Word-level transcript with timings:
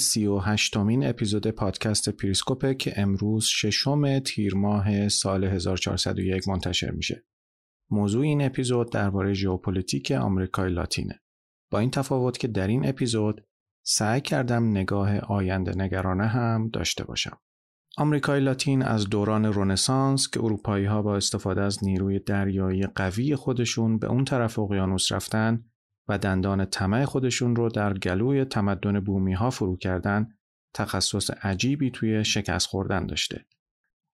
سی 0.00 0.26
و 0.26 0.38
هشتمین 0.38 1.06
اپیزود 1.06 1.46
پادکست 1.46 2.08
پریسکوپه 2.08 2.74
که 2.74 3.00
امروز 3.00 3.44
ششم 3.44 4.18
تیر 4.18 4.54
ماه 4.54 5.08
سال 5.08 5.44
1401 5.44 6.48
منتشر 6.48 6.90
میشه. 6.90 7.24
موضوع 7.90 8.22
این 8.22 8.42
اپیزود 8.42 8.92
درباره 8.92 9.32
ژئوپلیتیک 9.32 10.10
آمریکای 10.10 10.70
لاتینه. 10.70 11.20
با 11.70 11.78
این 11.78 11.90
تفاوت 11.90 12.38
که 12.38 12.48
در 12.48 12.66
این 12.66 12.88
اپیزود 12.88 13.44
سعی 13.86 14.20
کردم 14.20 14.70
نگاه 14.70 15.18
آینده 15.18 15.82
نگرانه 15.82 16.26
هم 16.26 16.68
داشته 16.72 17.04
باشم. 17.04 17.38
آمریکای 17.96 18.40
لاتین 18.40 18.82
از 18.82 19.08
دوران 19.08 19.46
رنسانس 19.46 20.30
که 20.30 20.40
اروپایی 20.40 20.84
ها 20.84 21.02
با 21.02 21.16
استفاده 21.16 21.62
از 21.62 21.84
نیروی 21.84 22.18
دریایی 22.18 22.82
قوی 22.82 23.36
خودشون 23.36 23.98
به 23.98 24.06
اون 24.06 24.24
طرف 24.24 24.58
اقیانوس 24.58 25.12
رفتن 25.12 25.69
و 26.10 26.18
دندان 26.18 26.64
طمع 26.64 27.04
خودشون 27.04 27.56
رو 27.56 27.68
در 27.68 27.98
گلوی 27.98 28.44
تمدن 28.44 29.00
بومی 29.00 29.32
ها 29.32 29.50
فرو 29.50 29.76
کردن 29.76 30.28
تخصص 30.74 31.30
عجیبی 31.30 31.90
توی 31.90 32.24
شکست 32.24 32.66
خوردن 32.66 33.06
داشته. 33.06 33.46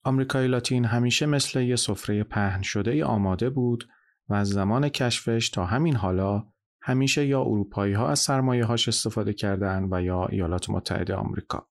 آمریکای 0.04 0.48
لاتین 0.48 0.84
همیشه 0.84 1.26
مثل 1.26 1.60
یه 1.60 1.76
سفره 1.76 2.24
پهن 2.24 2.62
شده 2.62 3.04
آماده 3.04 3.50
بود 3.50 3.88
و 4.28 4.34
از 4.34 4.48
زمان 4.48 4.88
کشفش 4.88 5.50
تا 5.50 5.64
همین 5.64 5.96
حالا 5.96 6.44
همیشه 6.82 7.26
یا 7.26 7.40
اروپایی 7.40 7.94
ها 7.94 8.08
از 8.08 8.18
سرمایه 8.18 8.64
هاش 8.64 8.88
استفاده 8.88 9.32
کردن 9.32 9.88
و 9.90 10.02
یا 10.02 10.26
ایالات 10.26 10.70
متحده 10.70 11.14
آمریکا. 11.14 11.68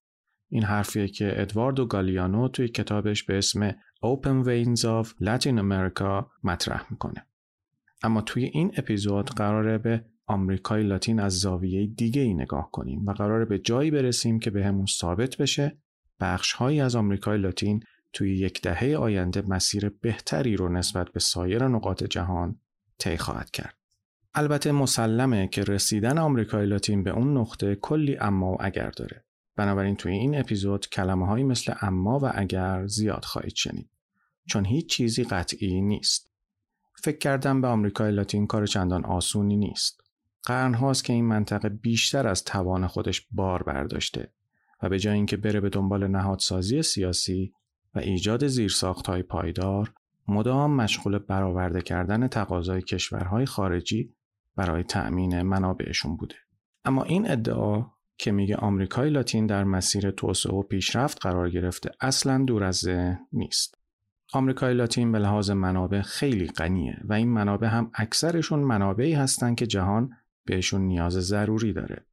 این 0.50 0.64
حرفیه 0.64 1.08
که 1.08 1.42
ادواردو 1.42 1.86
گالیانو 1.86 2.48
توی 2.48 2.68
کتابش 2.68 3.24
به 3.24 3.38
اسم 3.38 3.72
Open 4.06 4.46
Veins 4.46 4.82
of 4.82 5.08
Latin 5.08 5.60
America 5.60 6.26
مطرح 6.44 6.86
می‌کنه. 6.90 7.29
اما 8.02 8.22
توی 8.22 8.44
این 8.44 8.72
اپیزود 8.78 9.30
قراره 9.30 9.78
به 9.78 10.06
آمریکای 10.28 10.84
لاتین 10.84 11.20
از 11.20 11.40
زاویه 11.40 11.88
دیگه 11.88 12.22
ای 12.22 12.34
نگاه 12.34 12.72
کنیم 12.72 13.06
و 13.06 13.14
قراره 13.14 13.46
به 13.46 13.60
جایی 13.60 13.92
برسیم 13.92 14.40
که 14.40 14.52
به 14.52 14.74
ثابت 14.90 15.38
بشه 15.38 15.78
بخش 16.20 16.54
هایی 16.54 16.82
از 16.82 16.96
آمریکای 16.96 17.38
لاتین 17.38 17.84
توی 18.14 18.36
یک 18.38 18.62
دهه 18.62 18.98
آینده 18.98 19.42
مسیر 19.42 19.90
بهتری 19.90 20.56
رو 20.56 20.70
نسبت 20.70 21.10
به 21.10 21.20
سایر 21.20 21.68
نقاط 21.68 22.04
جهان 22.04 22.60
طی 22.98 23.18
خواهد 23.18 23.52
کرد. 23.52 23.78
البته 24.34 24.72
مسلمه 24.72 25.48
که 25.48 25.64
رسیدن 25.64 26.18
آمریکای 26.18 26.66
لاتین 26.66 27.04
به 27.04 27.10
اون 27.10 27.38
نقطه 27.38 27.76
کلی 27.76 28.18
اما 28.18 28.52
و 28.52 28.58
اگر 28.60 28.90
داره. 28.90 29.26
بنابراین 29.56 29.96
توی 29.96 30.12
این 30.12 30.40
اپیزود 30.40 30.90
کلمه 30.90 31.44
مثل 31.44 31.74
اما 31.82 32.20
و 32.20 32.32
اگر 32.36 32.88
زیاد 32.88 33.26
خواهید 33.26 33.56
شنید. 33.56 33.90
چون 34.48 34.66
هیچ 34.66 34.90
چیزی 34.90 35.24
قطعی 35.24 35.82
نیست. 35.82 36.29
فکر 37.04 37.18
کردم 37.18 37.62
به 37.62 37.68
آمریکای 37.68 38.12
لاتین 38.12 38.48
کار 38.48 38.66
چندان 38.66 39.06
آسونی 39.06 39.58
نیست. 39.58 40.02
قرن 40.44 40.74
هاست 40.74 41.04
که 41.04 41.14
این 41.14 41.26
منطقه 41.26 41.70
بیشتر 41.70 42.28
از 42.28 42.44
توان 42.44 42.88
خودش 42.88 43.28
بار 43.32 43.64
برداشته 43.64 44.32
و 44.84 44.90
به 44.90 45.00
جای 45.00 45.14
اینکه 45.14 45.38
بره 45.38 45.60
به 45.60 45.70
دنبال 45.70 46.08
نهادسازی 46.08 46.82
سیاسی 46.82 47.54
و 47.96 48.00
ایجاد 48.00 48.48
زیرساختهای 48.48 49.24
پایدار 49.24 49.94
مدام 50.28 50.76
مشغول 50.76 51.18
برآورده 51.18 51.82
کردن 51.82 52.28
تقاضای 52.28 52.82
کشورهای 52.82 53.46
خارجی 53.46 54.14
برای 54.56 54.84
تأمین 54.84 55.42
منابعشون 55.42 56.18
بوده. 56.18 56.36
اما 56.86 57.04
این 57.04 57.32
ادعا 57.32 57.86
که 58.18 58.32
میگه 58.32 58.56
آمریکای 58.56 59.10
لاتین 59.10 59.48
در 59.48 59.64
مسیر 59.64 60.12
توسعه 60.12 60.54
و 60.54 60.64
پیشرفت 60.64 61.22
قرار 61.22 61.50
گرفته 61.50 61.92
اصلا 62.02 62.44
دور 62.48 62.64
از 62.64 62.76
ذهن 62.76 63.20
نیست. 63.34 63.79
آمریکای 64.34 64.74
لاتین 64.74 65.12
به 65.12 65.20
لحاظ 65.20 65.50
منابع 65.50 66.02
خیلی 66.02 66.48
غنیه 66.48 66.98
و 67.04 67.14
این 67.14 67.30
منابع 67.30 67.68
هم 67.68 67.92
اکثرشون 67.94 68.60
منابعی 68.60 69.14
هستند 69.14 69.56
که 69.56 69.68
جهان 69.68 70.10
بهشون 70.46 70.82
نیاز 70.82 71.14
ضروری 71.14 71.74
داره. 71.74 72.06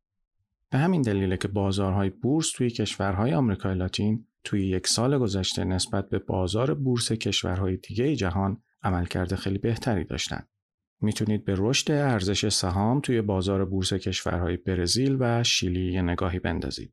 به 0.71 0.79
همین 0.79 1.03
دلیله 1.03 1.37
که 1.37 1.49
بازارهای 1.49 2.11
بورس 2.11 2.53
توی 2.53 2.71
کشورهای 2.71 3.35
آمریکای 3.35 3.75
لاتین 3.75 4.27
توی 4.45 4.67
یک 4.67 4.87
سال 4.87 5.19
گذشته 5.19 5.65
نسبت 5.65 6.09
به 6.09 6.19
بازار 6.19 6.75
بورس 6.75 7.13
کشورهای 7.13 7.77
دیگه 7.77 8.17
جهان 8.17 8.63
عملکرد 8.83 9.35
خیلی 9.35 9.59
بهتری 9.59 10.05
داشتن. 10.05 10.47
می‌تونید 11.01 11.45
به 11.45 11.55
رشد 11.57 11.91
ارزش 11.91 12.49
سهام 12.49 13.01
توی 13.01 13.23
بازار 13.23 13.65
بورس 13.65 13.93
کشورهای 13.93 14.57
برزیل 14.57 15.17
و 15.21 15.45
شیلی 15.45 15.93
یه 15.93 16.03
نگاهی 16.03 16.39
بندازید. 16.39 16.93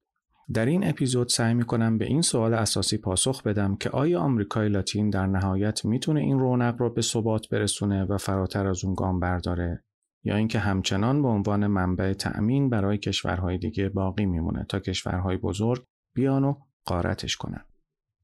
در 0.53 0.65
این 0.65 0.87
اپیزود 0.87 1.27
سعی 1.29 1.53
می 1.53 1.63
کنم 1.63 1.97
به 1.97 2.05
این 2.05 2.21
سوال 2.21 2.53
اساسی 2.53 2.97
پاسخ 2.97 3.43
بدم 3.43 3.75
که 3.75 3.89
آیا 3.89 4.19
آمریکای 4.19 4.69
لاتین 4.69 5.09
در 5.09 5.27
نهایت 5.27 5.85
می‌تونه 5.85 6.19
این 6.19 6.39
رونق 6.39 6.75
رو 6.79 6.93
به 6.93 7.01
ثبات 7.01 7.49
برسونه 7.49 8.03
و 8.03 8.17
فراتر 8.17 8.67
از 8.67 8.85
اون 8.85 8.93
گام 8.93 9.19
برداره 9.19 9.83
یا 10.23 10.35
اینکه 10.35 10.59
همچنان 10.59 11.21
به 11.21 11.27
عنوان 11.27 11.67
منبع 11.67 12.13
تأمین 12.13 12.69
برای 12.69 12.97
کشورهای 12.97 13.57
دیگه 13.57 13.89
باقی 13.89 14.25
میمونه 14.25 14.65
تا 14.69 14.79
کشورهای 14.79 15.37
بزرگ 15.37 15.85
بیان 16.15 16.43
و 16.43 16.55
قارتش 16.85 17.37
کنن. 17.37 17.65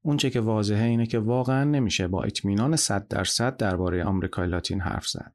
اونچه 0.02 0.30
که 0.30 0.40
واضحه 0.40 0.84
اینه 0.84 1.06
که 1.06 1.18
واقعا 1.18 1.64
نمیشه 1.64 2.08
با 2.08 2.22
اطمینان 2.22 2.76
100 2.76 3.08
درصد 3.08 3.56
درباره 3.56 4.04
آمریکای 4.04 4.48
لاتین 4.48 4.80
حرف 4.80 5.08
زد. 5.08 5.34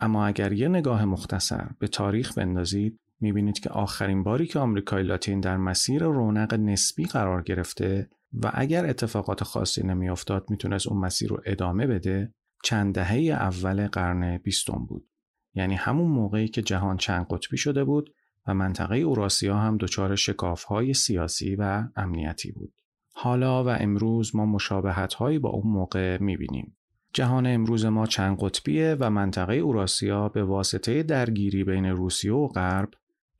اما 0.00 0.26
اگر 0.26 0.52
یه 0.52 0.68
نگاه 0.68 1.04
مختصر 1.04 1.68
به 1.78 1.88
تاریخ 1.88 2.38
بندازید 2.38 3.00
می‌بینید 3.20 3.58
که 3.58 3.70
آخرین 3.70 4.22
باری 4.22 4.46
که 4.46 4.58
آمریکای 4.58 5.02
لاتین 5.02 5.40
در 5.40 5.56
مسیر 5.56 6.04
رونق 6.04 6.54
نسبی 6.54 7.04
قرار 7.04 7.42
گرفته 7.42 8.10
و 8.42 8.50
اگر 8.54 8.86
اتفاقات 8.86 9.44
خاصی 9.44 9.86
نمیافتاد 9.86 10.46
می‌تونست 10.50 10.88
اون 10.88 11.00
مسیر 11.00 11.28
رو 11.28 11.42
ادامه 11.46 11.86
بده 11.86 12.34
چند 12.64 12.94
دهه 12.94 13.18
اول 13.18 13.86
قرن 13.88 14.38
بیستم 14.38 14.86
بود. 14.88 15.08
یعنی 15.54 15.74
همون 15.74 16.10
موقعی 16.10 16.48
که 16.48 16.62
جهان 16.62 16.96
چند 16.96 17.26
قطبی 17.30 17.56
شده 17.56 17.84
بود 17.84 18.14
و 18.46 18.54
منطقه 18.54 18.96
اوراسیا 18.96 19.56
هم 19.56 19.76
دچار 19.76 20.16
شکافهای 20.16 20.94
سیاسی 20.94 21.56
و 21.56 21.88
امنیتی 21.96 22.52
بود. 22.52 22.72
حالا 23.12 23.64
و 23.64 23.68
امروز 23.68 24.36
ما 24.36 24.46
مشابهت 24.46 25.14
هایی 25.14 25.38
با 25.38 25.48
اون 25.48 25.72
موقع 25.72 26.18
می‌بینیم. 26.18 26.76
جهان 27.12 27.46
امروز 27.46 27.84
ما 27.84 28.06
چند 28.06 28.36
قطبیه 28.40 28.96
و 29.00 29.10
منطقه 29.10 29.54
اوراسیا 29.54 30.28
به 30.28 30.44
واسطه 30.44 31.02
درگیری 31.02 31.64
بین 31.64 31.86
روسیه 31.86 32.32
و 32.32 32.48
غرب 32.48 32.90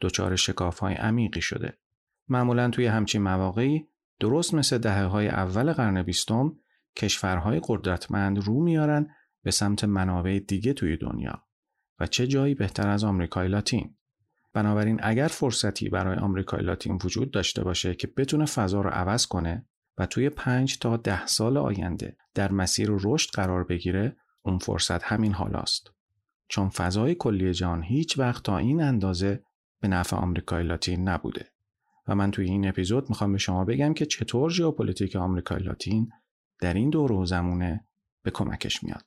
دچار 0.01 0.37
های 0.81 0.95
عمیقی 0.95 1.41
شده. 1.41 1.79
معمولا 2.29 2.71
توی 2.71 2.87
همچین 2.87 3.23
مواقعی 3.23 3.89
درست 4.21 4.55
مثل 4.55 4.79
دهه 4.79 5.05
های 5.05 5.29
اول 5.29 5.73
قرن 5.73 6.03
بیستم 6.03 6.57
کشورهای 6.97 7.61
قدرتمند 7.69 8.39
رو 8.39 8.63
میارن 8.63 9.07
به 9.43 9.51
سمت 9.51 9.85
منابع 9.85 10.39
دیگه 10.39 10.73
توی 10.73 10.97
دنیا 10.97 11.43
و 12.01 12.07
چه 12.07 12.27
جایی 12.27 12.55
بهتر 12.55 12.89
از 12.89 13.05
آمریکای 13.05 13.49
لاتین 13.49 13.97
بنابراین 14.53 15.01
اگر 15.03 15.29
فرصتی 15.29 15.89
برای 15.89 16.17
آمریکای 16.17 16.63
لاتین 16.63 16.99
وجود 17.05 17.31
داشته 17.31 17.65
باشه 17.65 17.95
که 17.95 18.07
بتونه 18.07 18.45
فضا 18.45 18.81
رو 18.81 18.91
عوض 18.91 19.27
کنه 19.27 19.67
و 19.99 20.07
توی 20.07 20.31
پنج 20.31 20.79
تا 20.79 20.97
ده 20.97 21.27
سال 21.27 21.57
آینده 21.57 22.17
در 22.35 22.53
مسیر 22.53 22.89
رشد 22.91 23.31
قرار 23.31 23.65
بگیره 23.65 24.17
اون 24.43 24.59
فرصت 24.59 25.05
همین 25.05 25.33
حالاست 25.33 25.91
چون 26.49 26.69
فضای 26.69 27.15
کلی 27.15 27.53
جهان 27.53 27.83
هیچ 27.83 28.19
وقت 28.19 28.43
تا 28.43 28.59
این 28.59 28.83
اندازه 28.83 29.43
به 29.81 29.89
نفع 29.89 30.17
آمریکای 30.17 30.63
لاتین 30.63 31.09
نبوده. 31.09 31.51
و 32.09 32.15
من 32.15 32.31
توی 32.31 32.47
این 32.47 32.69
اپیزود 32.69 33.09
می‌خوام 33.09 33.33
به 33.33 33.39
شما 33.39 33.65
بگم 33.65 33.95
که 33.95 34.07
چطور 34.07 34.51
ژئوپلیتیک 34.51 35.17
آمریکای 35.17 35.63
لاتین 35.63 36.13
در 36.59 36.75
این 36.75 36.91
دور 36.91 37.13
و 37.13 37.27
زمونه 37.27 37.85
به 38.23 38.31
کمکش 38.31 38.83
میاد. 38.83 39.05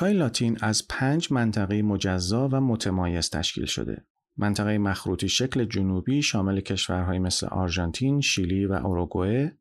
آمریکای 0.00 0.18
لاتین 0.18 0.58
از 0.60 0.88
پنج 0.88 1.32
منطقه 1.32 1.82
مجزا 1.82 2.48
و 2.52 2.60
متمایز 2.60 3.30
تشکیل 3.30 3.64
شده. 3.64 4.06
منطقه 4.36 4.78
مخروطی 4.78 5.28
شکل 5.28 5.64
جنوبی 5.64 6.22
شامل 6.22 6.60
کشورهای 6.60 7.18
مثل 7.18 7.46
آرژانتین، 7.46 8.20
شیلی 8.20 8.66
و 8.66 8.72
اوروگوئه، 8.72 9.58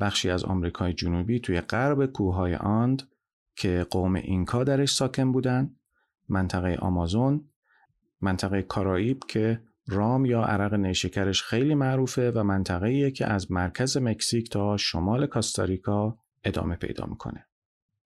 بخشی 0.00 0.30
از 0.30 0.44
آمریکای 0.44 0.92
جنوبی 0.92 1.40
توی 1.40 1.60
غرب 1.60 2.06
کوههای 2.06 2.54
آند 2.54 3.02
که 3.56 3.86
قوم 3.90 4.14
اینکا 4.14 4.64
درش 4.64 4.94
ساکن 4.94 5.32
بودن، 5.32 5.76
منطقه 6.28 6.76
آمازون، 6.80 7.48
منطقه 8.20 8.62
کارائیب 8.62 9.22
که 9.28 9.60
رام 9.86 10.24
یا 10.24 10.42
عرق 10.42 10.74
نیشکرش 10.74 11.42
خیلی 11.42 11.74
معروفه 11.74 12.30
و 12.30 12.42
منطقه‌ایه 12.42 13.10
که 13.10 13.26
از 13.26 13.52
مرکز 13.52 13.96
مکزیک 13.96 14.50
تا 14.50 14.76
شمال 14.76 15.26
کاستاریکا 15.26 16.18
ادامه 16.44 16.76
پیدا 16.76 17.06
می‌کنه. 17.06 17.46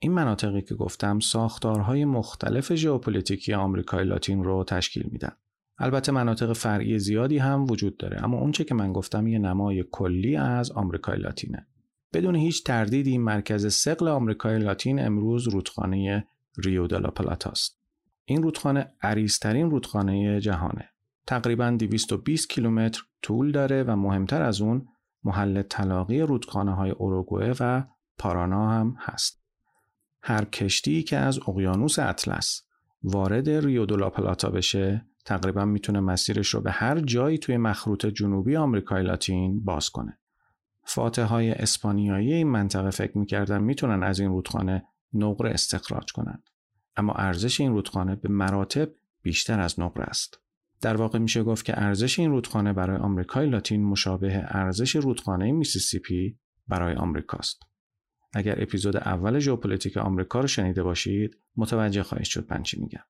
این 0.00 0.12
مناطقی 0.12 0.62
که 0.62 0.74
گفتم 0.74 1.18
ساختارهای 1.18 2.04
مختلف 2.04 2.74
ژئوپلیتیکی 2.74 3.54
آمریکای 3.54 4.04
لاتین 4.04 4.44
رو 4.44 4.64
تشکیل 4.64 5.08
میدن. 5.12 5.32
البته 5.78 6.12
مناطق 6.12 6.52
فرعی 6.52 6.98
زیادی 6.98 7.38
هم 7.38 7.64
وجود 7.64 7.96
داره 7.96 8.24
اما 8.24 8.38
اونچه 8.38 8.64
که 8.64 8.74
من 8.74 8.92
گفتم 8.92 9.26
یه 9.26 9.38
نمای 9.38 9.84
کلی 9.92 10.36
از 10.36 10.70
آمریکای 10.70 11.18
لاتینه. 11.18 11.66
بدون 12.12 12.34
هیچ 12.34 12.64
تردیدی 12.64 13.18
مرکز 13.18 13.74
سقل 13.74 14.08
آمریکای 14.08 14.58
لاتین 14.58 15.06
امروز 15.06 15.48
رودخانه 15.48 16.26
ریو 16.64 16.86
دلا 16.86 17.10
پلاتاست. 17.10 17.80
این 18.24 18.42
رودخانه 18.42 18.92
عریضترین 19.02 19.70
رودخانه 19.70 20.40
جهانه. 20.40 20.88
تقریبا 21.26 21.70
220 21.70 22.50
کیلومتر 22.50 23.02
طول 23.22 23.52
داره 23.52 23.82
و 23.82 23.96
مهمتر 23.96 24.42
از 24.42 24.60
اون 24.60 24.88
محل 25.24 25.62
تلاقی 25.62 26.20
رودخانه 26.20 26.74
های 26.74 26.94
و 27.60 27.84
پارانا 28.18 28.70
هم 28.70 28.96
هست. 28.98 29.37
هر 30.22 30.44
کشتی 30.44 31.02
که 31.02 31.16
از 31.16 31.38
اقیانوس 31.48 31.98
اطلس 31.98 32.62
وارد 33.02 33.50
ریو 33.50 33.86
دولا 33.86 34.10
پلاتا 34.10 34.50
بشه 34.50 35.06
تقریبا 35.24 35.64
می‌تونه 35.64 36.00
مسیرش 36.00 36.48
رو 36.48 36.60
به 36.60 36.70
هر 36.70 37.00
جایی 37.00 37.38
توی 37.38 37.56
مخروط 37.56 38.06
جنوبی 38.06 38.56
آمریکای 38.56 39.02
لاتین 39.02 39.64
باز 39.64 39.90
کنه. 39.90 40.18
فاتح 40.84 41.22
های 41.22 41.50
اسپانیایی 41.50 42.32
این 42.32 42.48
منطقه 42.48 42.90
فکر 42.90 43.18
می‌کردن 43.18 43.62
می‌تونن 43.62 44.02
از 44.02 44.20
این 44.20 44.30
رودخانه 44.30 44.84
نقره 45.12 45.50
استخراج 45.50 46.12
کنند. 46.12 46.42
اما 46.96 47.12
ارزش 47.12 47.60
این 47.60 47.72
رودخانه 47.72 48.16
به 48.16 48.28
مراتب 48.28 48.88
بیشتر 49.22 49.60
از 49.60 49.80
نقره 49.80 50.04
است. 50.04 50.40
در 50.80 50.96
واقع 50.96 51.18
میشه 51.18 51.42
گفت 51.42 51.64
که 51.64 51.82
ارزش 51.82 52.18
این 52.18 52.30
رودخانه 52.30 52.72
برای 52.72 52.96
آمریکای 52.96 53.50
لاتین 53.50 53.84
مشابه 53.84 54.44
ارزش 54.48 54.96
رودخانه 54.96 55.52
میسیسیپی 55.52 56.38
برای 56.68 56.94
آمریکاست. 56.94 57.62
اگر 58.32 58.62
اپیزود 58.62 58.96
اول 58.96 59.38
ژئوپلیتیک 59.38 59.96
آمریکا 59.96 60.40
رو 60.40 60.46
شنیده 60.46 60.82
باشید 60.82 61.38
متوجه 61.56 62.02
خواهید 62.02 62.26
شد 62.26 62.46
من 62.50 62.62
چی 62.62 62.80
میگم 62.80 63.02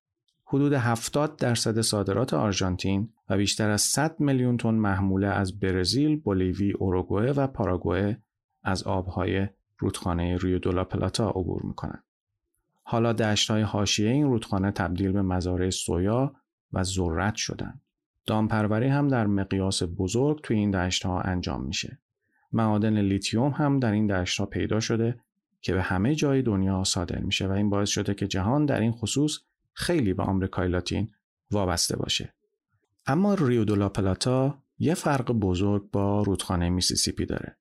حدود 0.45 0.73
70 0.73 1.37
درصد 1.37 1.81
صادرات 1.81 2.35
آرژانتین 2.35 3.09
و 3.29 3.37
بیشتر 3.37 3.71
از 3.71 3.83
100 3.83 4.21
میلیون 4.21 4.57
تن 4.57 4.75
محموله 4.75 5.27
از 5.27 5.61
برزیل، 5.61 6.17
بولیوی، 6.17 6.73
اوروگوئه 6.73 7.33
و 7.33 7.47
پاراگوئه 7.47 8.19
از 8.63 8.83
آبهای 8.83 9.47
رودخانه 9.79 10.37
ریو 10.37 10.59
دولا 10.59 10.85
پلاتا 10.85 11.31
عبور 11.31 11.63
می‌کنند. 11.63 12.05
حالا 12.83 13.13
دشتهای 13.13 13.63
حاشیه 13.63 14.11
این 14.11 14.27
رودخانه 14.27 14.71
تبدیل 14.71 15.13
به 15.13 15.23
مزارع 15.23 15.71
سویا 15.71 16.35
و 16.73 16.83
ذرت 16.83 17.35
شدند. 17.35 17.81
دامپروری 18.27 18.89
هم 18.89 19.09
در 19.09 19.27
مقیاس 19.27 19.83
بزرگ 19.83 20.41
توی 20.43 20.57
این 20.57 20.71
دشتها 20.71 21.21
انجام 21.21 21.65
میشه. 21.65 21.99
معادن 22.53 23.01
لیتیوم 23.01 23.51
هم 23.51 23.79
در 23.79 23.93
این 23.93 24.07
دشت 24.07 24.41
ها 24.41 24.47
پیدا 24.47 24.81
شده 24.81 25.21
که 25.61 25.75
به 25.75 25.83
همه 25.83 26.15
جای 26.15 26.43
دنیا 26.43 26.85
صادر 26.85 27.19
میشه 27.19 27.47
و 27.47 27.51
این 27.51 27.71
باعث 27.71 27.89
شده 27.89 28.15
که 28.15 28.27
جهان 28.27 28.67
در 28.67 28.81
این 28.81 28.93
خصوص 28.93 29.39
خیلی 29.73 30.15
به 30.15 30.23
آمریکای 30.23 30.69
لاتین 30.69 31.13
وابسته 31.51 31.97
باشه. 31.97 32.35
اما 33.07 33.35
ریو 33.35 33.65
دولا 33.65 33.89
پلاتا 33.89 34.63
یه 34.79 34.95
فرق 34.95 35.33
بزرگ 35.33 35.91
با 35.91 36.23
رودخانه 36.23 36.71
میسیسیپی 36.71 37.27
داره. 37.27 37.57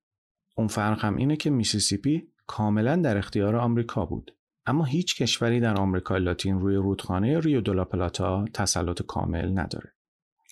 اون 0.56 0.68
فرق 0.68 1.04
هم 1.04 1.16
اینه 1.16 1.36
که 1.36 1.50
میسیسیپی 1.50 2.28
کاملا 2.46 2.96
در 2.96 3.16
اختیار 3.16 3.56
آمریکا 3.56 4.06
بود. 4.06 4.34
اما 4.66 4.84
هیچ 4.84 5.22
کشوری 5.22 5.60
در 5.60 5.74
آمریکای 5.74 6.20
لاتین 6.20 6.60
روی 6.60 6.76
رودخانه 6.76 7.40
ریو 7.40 7.60
دولا 7.60 7.84
پلاتا 7.84 8.44
تسلط 8.54 9.02
کامل 9.02 9.58
نداره. 9.58 9.92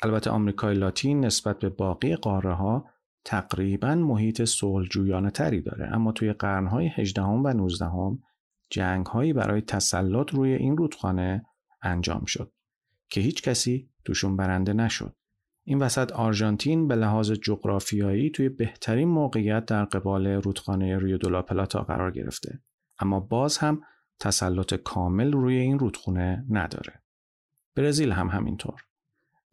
البته 0.03 0.31
آمریکای 0.31 0.75
لاتین 0.75 1.25
نسبت 1.25 1.59
به 1.59 1.69
باقی 1.69 2.17
قاره 2.17 2.55
ها 2.55 2.85
تقریبا 3.29 3.95
محیط 3.95 4.45
صلحجویانه 4.45 5.31
تری 5.31 5.63
داره 5.63 5.95
اما 5.95 6.13
توی 6.13 6.33
قرنهای 6.33 6.89
18 6.89 7.23
و 7.23 7.53
19 7.53 8.19
جنگ 8.71 9.07
هایی 9.07 9.33
برای 9.33 9.61
تسلط 9.61 10.31
روی 10.31 10.53
این 10.53 10.77
رودخانه 10.77 11.47
انجام 11.83 12.25
شد 12.25 12.53
که 13.11 13.21
هیچ 13.21 13.43
کسی 13.43 13.91
توشون 14.05 14.37
برنده 14.37 14.73
نشد. 14.73 15.17
این 15.65 15.79
وسط 15.79 16.13
آرژانتین 16.13 16.89
به 16.89 16.95
لحاظ 16.95 17.33
جغرافیایی 17.33 18.31
توی 18.31 18.49
بهترین 18.49 19.09
موقعیت 19.09 19.65
در 19.65 19.85
قبال 19.85 20.27
رودخانه 20.27 20.99
ریو 20.99 21.19
دولا 21.19 21.43
پلاتا 21.43 21.83
قرار 21.83 22.11
گرفته 22.11 22.61
اما 23.01 23.21
باز 23.21 23.59
هم 23.59 23.83
تسلط 24.21 24.75
کامل 24.75 25.33
روی 25.33 25.57
این 25.57 25.79
رودخونه 25.79 26.45
نداره. 26.51 27.03
برزیل 27.77 28.13
هم 28.13 28.29
همینطور. 28.29 28.81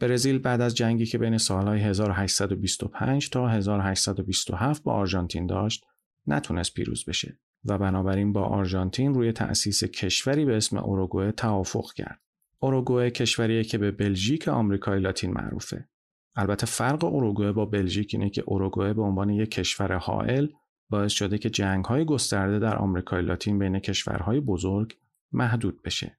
برزیل 0.08 0.40
بعد 0.40 0.62
از 0.62 0.76
جنگی 0.76 1.06
که 1.06 1.18
بین 1.18 1.38
سالهای 1.38 1.80
1825 1.80 3.30
تا 3.30 3.48
1827 3.48 4.84
با 4.84 4.94
آرژانتین 4.94 5.48
داشت 5.48 5.86
نتونست 6.28 6.74
پیروز 6.74 7.06
بشه 7.06 7.40
و 7.66 7.78
بنابراین 7.78 8.34
با 8.34 8.44
آرژانتین 8.44 9.14
روی 9.14 9.32
تأسیس 9.32 9.84
کشوری 9.84 10.46
به 10.46 10.58
اسم 10.58 10.78
اوروگوئه 10.78 11.32
توافق 11.32 11.94
کرد. 11.94 12.22
اوروگوئه 12.60 13.10
کشوریه 13.10 13.64
که 13.64 13.78
به 13.78 13.92
بلژیک 13.92 14.48
آمریکای 14.48 15.00
لاتین 15.00 15.32
معروفه. 15.32 15.90
البته 16.36 16.66
فرق 16.66 17.04
اوروگوئه 17.04 17.52
با 17.52 17.66
بلژیک 17.66 18.10
اینه 18.14 18.30
که 18.30 18.44
اوروگوئه 18.46 18.94
به 18.94 19.02
عنوان 19.02 19.30
یک 19.30 19.52
کشور 19.52 19.98
حائل 19.98 20.48
باعث 20.90 21.12
شده 21.12 21.38
که 21.38 21.50
جنگ‌های 21.50 22.06
گسترده 22.06 22.60
در 22.60 22.76
آمریکای 22.76 23.22
لاتین 23.22 23.60
بین 23.60 23.80
کشورهای 23.80 24.40
بزرگ 24.40 24.94
محدود 25.32 25.82
بشه. 25.82 26.18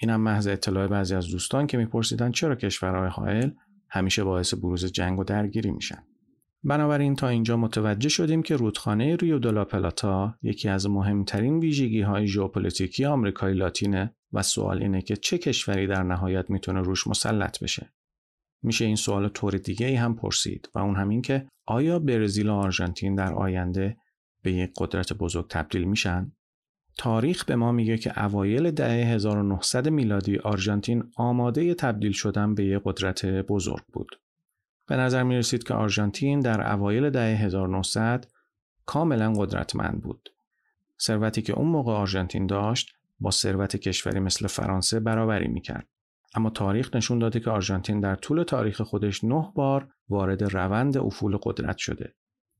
اینم 0.00 0.20
محض 0.20 0.46
اطلاع 0.46 0.86
بعضی 0.86 1.14
از 1.14 1.28
دوستان 1.28 1.66
که 1.66 1.76
میپرسیدن 1.76 2.30
چرا 2.30 2.54
کشورهای 2.54 3.08
حائل 3.08 3.50
همیشه 3.90 4.24
باعث 4.24 4.54
بروز 4.54 4.84
جنگ 4.84 5.18
و 5.18 5.24
درگیری 5.24 5.70
میشن. 5.70 6.02
بنابراین 6.64 7.16
تا 7.16 7.28
اینجا 7.28 7.56
متوجه 7.56 8.08
شدیم 8.08 8.42
که 8.42 8.56
رودخانه 8.56 9.16
ریو 9.16 9.38
دولا 9.38 9.64
پلاتا 9.64 10.34
یکی 10.42 10.68
از 10.68 10.86
مهمترین 10.86 11.58
ویژگی 11.58 12.00
های 12.00 12.26
ژئوپلیتیکی 12.26 13.04
آمریکای 13.04 13.54
لاتینه 13.54 14.14
و 14.32 14.42
سوال 14.42 14.82
اینه 14.82 15.02
که 15.02 15.16
چه 15.16 15.38
کشوری 15.38 15.86
در 15.86 16.02
نهایت 16.02 16.50
می‌تونه 16.50 16.80
روش 16.80 17.06
مسلط 17.06 17.62
بشه. 17.62 17.92
میشه 18.62 18.84
این 18.84 18.96
سوال 18.96 19.28
طور 19.28 19.52
دیگه 19.52 19.86
ای 19.86 19.94
هم 19.94 20.16
پرسید 20.16 20.68
و 20.74 20.78
اون 20.78 20.96
همین 20.96 21.22
که 21.22 21.48
آیا 21.66 21.98
برزیل 21.98 22.48
و 22.48 22.52
آرژانتین 22.52 23.14
در 23.14 23.34
آینده 23.34 23.96
به 24.42 24.52
یک 24.52 24.70
قدرت 24.76 25.12
بزرگ 25.12 25.48
تبدیل 25.48 25.84
میشن؟ 25.84 26.32
تاریخ 26.98 27.44
به 27.44 27.56
ما 27.56 27.72
میگه 27.72 27.98
که 27.98 28.24
اوایل 28.24 28.70
دهه 28.70 29.06
1900 29.06 29.88
میلادی 29.88 30.38
آرژانتین 30.38 31.04
آماده 31.16 31.74
تبدیل 31.74 32.12
شدن 32.12 32.54
به 32.54 32.64
یک 32.64 32.82
قدرت 32.84 33.26
بزرگ 33.26 33.84
بود. 33.92 34.20
به 34.86 34.96
نظر 34.96 35.22
می 35.22 35.36
رسید 35.36 35.64
که 35.64 35.74
آرژانتین 35.74 36.40
در 36.40 36.72
اوایل 36.72 37.10
دهه 37.10 37.38
1900 37.38 38.26
کاملا 38.86 39.32
قدرتمند 39.32 40.02
بود. 40.02 40.30
ثروتی 41.00 41.42
که 41.42 41.52
اون 41.52 41.68
موقع 41.68 41.92
آرژانتین 41.92 42.46
داشت 42.46 42.94
با 43.20 43.30
ثروت 43.30 43.76
کشوری 43.76 44.20
مثل 44.20 44.46
فرانسه 44.46 45.00
برابری 45.00 45.48
می‌کرد. 45.48 45.86
اما 46.34 46.50
تاریخ 46.50 46.96
نشون 46.96 47.18
داده 47.18 47.40
که 47.40 47.50
آرژانتین 47.50 48.00
در 48.00 48.14
طول 48.14 48.42
تاریخ 48.42 48.80
خودش 48.80 49.24
نه 49.24 49.52
بار 49.54 49.88
وارد 50.08 50.42
روند 50.42 50.96
افول 50.96 51.38
قدرت 51.42 51.76
شده. 51.78 52.14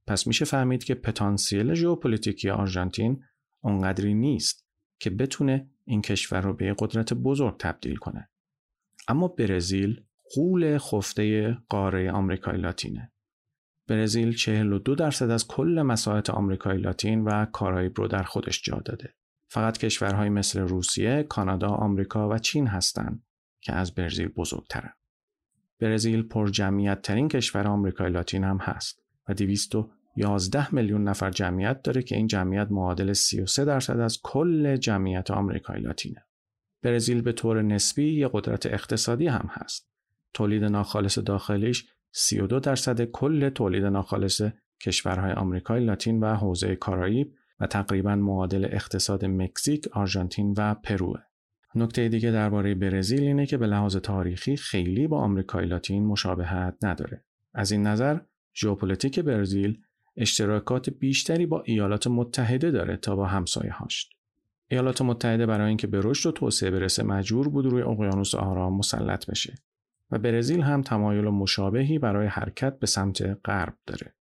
پس 0.06 0.26
میشه 0.26 0.44
فهمید 0.44 0.84
که 0.84 0.94
پتانسیل 0.94 1.74
ژئوپلیتیکی 1.74 2.50
آرژانتین 2.50 3.22
اونقدری 3.60 4.14
نیست 4.14 4.66
که 4.98 5.10
بتونه 5.10 5.70
این 5.84 6.02
کشور 6.02 6.40
رو 6.40 6.52
به 6.52 6.74
قدرت 6.78 7.14
بزرگ 7.14 7.56
تبدیل 7.58 7.96
کنه. 7.96 8.28
اما 9.08 9.28
برزیل 9.28 10.04
قول 10.34 10.78
خفته 10.78 11.54
قاره 11.68 12.10
آمریکای 12.10 12.56
لاتینه. 12.56 13.12
برزیل 13.86 14.32
42 14.32 14.94
درصد 14.94 15.30
از 15.30 15.46
کل 15.46 15.82
مساحت 15.82 16.30
آمریکای 16.30 16.78
لاتین 16.78 17.24
و 17.24 17.44
کارائیب 17.44 17.92
رو 17.96 18.08
در 18.08 18.22
خودش 18.22 18.62
جا 18.62 18.82
داده. 18.84 19.14
فقط 19.50 19.78
کشورهای 19.78 20.28
مثل 20.28 20.60
روسیه، 20.60 21.22
کانادا، 21.22 21.68
آمریکا 21.68 22.28
و 22.28 22.38
چین 22.38 22.66
هستند 22.66 23.22
که 23.60 23.72
از 23.72 23.94
برزیل 23.94 24.28
بزرگترن. 24.28 24.92
برزیل 25.80 26.22
پر 26.22 26.48
جمعیت 26.48 27.02
ترین 27.02 27.28
کشور 27.28 27.66
آمریکای 27.66 28.10
لاتین 28.10 28.44
هم 28.44 28.56
هست 28.56 29.02
و 29.28 29.34
211 30.18 30.74
میلیون 30.74 31.04
نفر 31.04 31.30
جمعیت 31.30 31.82
داره 31.82 32.02
که 32.02 32.16
این 32.16 32.26
جمعیت 32.26 32.66
معادل 32.70 33.12
33 33.12 33.64
درصد 33.64 34.00
از 34.00 34.20
کل 34.22 34.76
جمعیت 34.76 35.30
آمریکای 35.30 35.80
لاتینه. 35.80 36.24
برزیل 36.82 37.22
به 37.22 37.32
طور 37.32 37.62
نسبی 37.62 38.14
یه 38.14 38.30
قدرت 38.32 38.66
اقتصادی 38.66 39.26
هم 39.26 39.48
هست. 39.50 39.88
تولید 40.34 40.64
ناخالص 40.64 41.18
داخلیش 41.18 41.86
32 42.12 42.60
درصد 42.60 43.04
کل 43.04 43.48
تولید 43.48 43.84
ناخالص 43.84 44.42
کشورهای 44.82 45.32
آمریکای 45.32 45.84
لاتین 45.84 46.20
و 46.20 46.34
حوزه 46.34 46.76
کارائیب 46.76 47.34
و 47.60 47.66
تقریبا 47.66 48.16
معادل 48.16 48.64
اقتصاد 48.64 49.24
مکزیک، 49.24 49.88
آرژانتین 49.92 50.54
و 50.58 50.74
پروه. 50.74 51.20
نکته 51.74 52.08
دیگه 52.08 52.30
درباره 52.30 52.74
برزیل 52.74 53.20
اینه 53.20 53.46
که 53.46 53.56
به 53.56 53.66
لحاظ 53.66 53.96
تاریخی 53.96 54.56
خیلی 54.56 55.06
با 55.06 55.18
آمریکای 55.18 55.66
لاتین 55.66 56.06
مشابهت 56.06 56.76
نداره. 56.82 57.24
از 57.54 57.72
این 57.72 57.86
نظر 57.86 58.18
ژئوپلیتیک 58.56 59.20
برزیل 59.20 59.78
اشتراکات 60.20 60.90
بیشتری 60.90 61.46
با 61.46 61.62
ایالات 61.66 62.06
متحده 62.06 62.70
داره 62.70 62.96
تا 62.96 63.16
با 63.16 63.26
همسایه 63.26 63.72
هاش. 63.72 64.08
ایالات 64.68 65.02
متحده 65.02 65.46
برای 65.46 65.68
اینکه 65.68 65.86
به 65.86 66.00
رشد 66.04 66.28
و 66.28 66.32
توسعه 66.32 66.70
برسه 66.70 67.02
مجبور 67.02 67.48
بود 67.48 67.66
روی 67.66 67.82
اقیانوس 67.82 68.34
آرام 68.34 68.78
مسلط 68.78 69.30
بشه 69.30 69.54
و 70.10 70.18
برزیل 70.18 70.62
هم 70.62 70.82
تمایل 70.82 71.24
مشابهی 71.24 71.98
برای 71.98 72.26
حرکت 72.26 72.78
به 72.78 72.86
سمت 72.86 73.22
غرب 73.44 73.74
داره. 73.86 74.14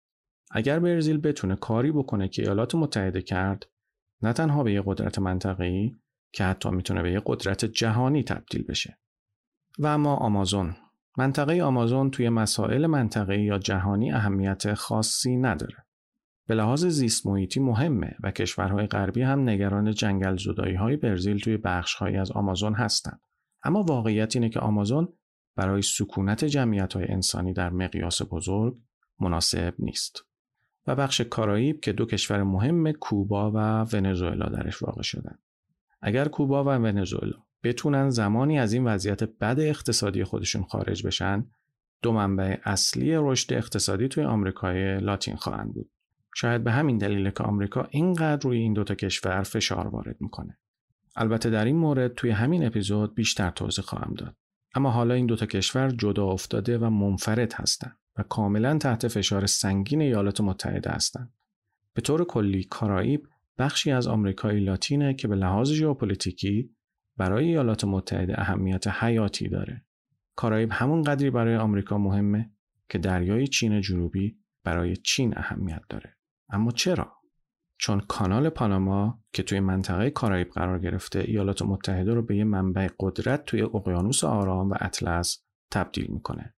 اگر 0.51 0.79
برزیل 0.79 1.17
بتونه 1.17 1.55
کاری 1.55 1.91
بکنه 1.91 2.27
که 2.27 2.41
ایالات 2.41 2.75
متحده 2.75 3.21
کرد 3.21 3.67
نه 4.21 4.33
تنها 4.33 4.63
به 4.63 4.73
یه 4.73 4.83
قدرت 4.85 5.19
منطقه‌ای 5.19 5.95
که 6.31 6.43
حتی 6.43 6.69
می‌تونه 6.69 7.03
به 7.03 7.11
یه 7.11 7.21
قدرت 7.25 7.65
جهانی 7.65 8.23
تبدیل 8.23 8.63
بشه. 8.63 8.97
و 9.79 9.87
اما 9.87 10.15
آمازون 10.15 10.75
منطقه 11.17 11.61
آمازون 11.61 12.11
توی 12.11 12.29
مسائل 12.29 12.85
منطقه‌ای 12.85 13.43
یا 13.43 13.57
جهانی 13.57 14.11
اهمیت 14.11 14.73
خاصی 14.73 15.37
نداره. 15.37 15.84
به 16.47 16.55
لحاظ 16.55 16.85
زیست 16.85 17.27
محیطی 17.27 17.59
مهمه 17.59 18.15
و 18.23 18.31
کشورهای 18.31 18.87
غربی 18.87 19.21
هم 19.21 19.49
نگران 19.49 19.93
جنگل 19.93 20.37
زدایی 20.37 20.75
های 20.75 20.95
برزیل 20.95 21.39
توی 21.39 21.57
بخشهایی 21.57 22.17
از 22.17 22.31
آمازون 22.31 22.73
هستند. 22.73 23.21
اما 23.63 23.83
واقعیت 23.83 24.35
اینه 24.35 24.49
که 24.49 24.59
آمازون 24.59 25.13
برای 25.55 25.81
سکونت 25.81 26.45
جمعیت 26.45 26.93
های 26.93 27.05
انسانی 27.07 27.53
در 27.53 27.69
مقیاس 27.69 28.21
بزرگ 28.31 28.77
مناسب 29.19 29.73
نیست. 29.79 30.25
و 30.87 30.95
بخش 30.95 31.21
کارائیب 31.21 31.79
که 31.79 31.93
دو 31.93 32.05
کشور 32.05 32.43
مهم 32.43 32.91
کوبا 32.91 33.51
و 33.51 33.57
ونزوئلا 33.93 34.49
درش 34.49 34.83
واقع 34.83 35.01
شدن. 35.01 35.37
اگر 36.01 36.27
کوبا 36.27 36.63
و 36.63 36.67
ونزوئلا 36.67 37.37
بتونن 37.63 38.09
زمانی 38.09 38.59
از 38.59 38.73
این 38.73 38.83
وضعیت 38.83 39.23
بد 39.23 39.59
اقتصادی 39.59 40.23
خودشون 40.23 40.63
خارج 40.63 41.07
بشن، 41.07 41.45
دو 42.01 42.11
منبع 42.11 42.57
اصلی 42.63 43.15
رشد 43.15 43.53
اقتصادی 43.53 44.07
توی 44.07 44.23
آمریکای 44.23 44.97
لاتین 44.97 45.35
خواهند 45.35 45.73
بود. 45.73 45.89
شاید 46.37 46.63
به 46.63 46.71
همین 46.71 46.97
دلیل 46.97 47.29
که 47.29 47.43
آمریکا 47.43 47.87
اینقدر 47.89 48.41
روی 48.41 48.57
این 48.57 48.73
دوتا 48.73 48.95
کشور 48.95 49.43
فشار 49.43 49.87
وارد 49.87 50.21
می‌کنه. 50.21 50.57
البته 51.15 51.49
در 51.49 51.65
این 51.65 51.75
مورد 51.75 52.13
توی 52.13 52.29
همین 52.29 52.65
اپیزود 52.65 53.15
بیشتر 53.15 53.49
توضیح 53.49 53.85
خواهم 53.85 54.13
داد. 54.13 54.35
اما 54.75 54.91
حالا 54.91 55.13
این 55.13 55.25
دوتا 55.25 55.45
کشور 55.45 55.89
جدا 55.89 56.25
افتاده 56.25 56.77
و 56.77 56.89
منفرد 56.89 57.53
هستند 57.53 57.97
و 58.17 58.23
کاملا 58.23 58.77
تحت 58.77 59.07
فشار 59.07 59.45
سنگین 59.45 60.01
ایالات 60.01 60.41
متحده 60.41 60.89
هستند. 60.89 61.33
به 61.93 62.01
طور 62.01 62.23
کلی 62.23 62.63
کارائیب 62.63 63.27
بخشی 63.57 63.91
از 63.91 64.07
آمریکای 64.07 64.59
لاتینه 64.59 65.13
که 65.13 65.27
به 65.27 65.35
لحاظ 65.35 65.71
ژئوپلیتیکی 65.71 66.75
برای 67.17 67.45
ایالات 67.45 67.83
متحده 67.83 68.39
اهمیت 68.39 68.87
حیاتی 68.87 69.49
داره. 69.49 69.85
کارائیب 70.35 70.69
همون 70.71 71.01
قدری 71.01 71.29
برای 71.29 71.55
آمریکا 71.55 71.97
مهمه 71.97 72.51
که 72.89 72.97
دریای 72.97 73.47
چین 73.47 73.81
جنوبی 73.81 74.37
برای 74.63 74.95
چین 74.95 75.37
اهمیت 75.37 75.81
داره. 75.89 76.14
اما 76.49 76.71
چرا؟ 76.71 77.11
چون 77.77 77.99
کانال 77.99 78.49
پاناما 78.49 79.19
که 79.33 79.43
توی 79.43 79.59
منطقه 79.59 80.09
کارائیب 80.09 80.49
قرار 80.49 80.79
گرفته 80.79 81.19
ایالات 81.19 81.61
متحده 81.61 82.13
رو 82.13 82.21
به 82.21 82.37
یه 82.37 82.43
منبع 82.43 82.87
قدرت 82.99 83.45
توی 83.45 83.61
اقیانوس 83.61 84.23
آرام 84.23 84.69
و 84.69 84.75
اطلس 84.79 85.43
تبدیل 85.71 86.07
می‌کنه. 86.07 86.53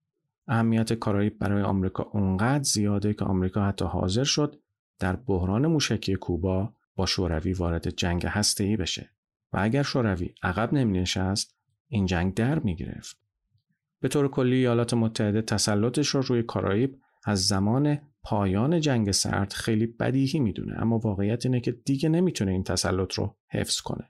اهمیت 0.47 0.93
کارائیب 0.93 1.39
برای 1.39 1.63
آمریکا 1.63 2.03
اونقدر 2.03 2.63
زیاده 2.63 3.13
که 3.13 3.25
آمریکا 3.25 3.65
حتی 3.65 3.85
حاضر 3.85 4.23
شد 4.23 4.59
در 4.99 5.15
بحران 5.15 5.67
موشکی 5.67 6.15
کوبا 6.15 6.73
با 6.95 7.05
شوروی 7.05 7.53
وارد 7.53 7.89
جنگ 7.89 8.25
هسته‌ای 8.25 8.77
بشه 8.77 9.09
و 9.53 9.57
اگر 9.61 9.83
شوروی 9.83 10.33
عقب 10.43 10.73
نشست 10.73 11.55
این 11.87 12.05
جنگ 12.05 12.33
در 12.33 12.59
می‌گرفت. 12.59 13.17
به 13.99 14.07
طور 14.07 14.27
کلی 14.27 14.55
ایالات 14.55 14.93
متحده 14.93 15.41
تسلطش 15.41 16.07
رو 16.07 16.21
روی 16.21 16.43
کارائیب 16.43 16.99
از 17.25 17.47
زمان 17.47 17.99
پایان 18.25 18.79
جنگ 18.79 19.11
سرد 19.11 19.53
خیلی 19.53 19.85
بدیهی 19.85 20.39
می‌دونه 20.39 20.81
اما 20.81 20.97
واقعیت 20.97 21.45
اینه 21.45 21.59
که 21.59 21.71
دیگه 21.71 22.09
نمی‌تونه 22.09 22.51
این 22.51 22.63
تسلط 22.63 23.13
رو 23.13 23.35
حفظ 23.51 23.81
کنه. 23.81 24.09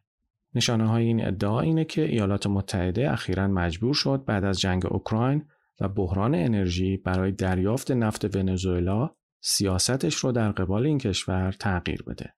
نشانه 0.53 0.87
های 0.87 1.03
این 1.03 1.27
ادعا 1.27 1.61
اینه 1.61 1.85
که 1.85 2.01
ایالات 2.05 2.47
متحده 2.47 3.11
اخیرا 3.11 3.47
مجبور 3.47 3.93
شد 3.93 4.25
بعد 4.25 4.43
از 4.43 4.59
جنگ 4.59 4.85
اوکراین 4.85 5.45
و 5.81 5.89
بحران 5.89 6.35
انرژی 6.35 6.97
برای 6.97 7.31
دریافت 7.31 7.91
نفت 7.91 8.35
ونزوئلا 8.35 9.09
سیاستش 9.41 10.15
رو 10.15 10.31
در 10.31 10.51
قبال 10.51 10.85
این 10.85 10.97
کشور 10.97 11.51
تغییر 11.51 12.03
بده. 12.03 12.33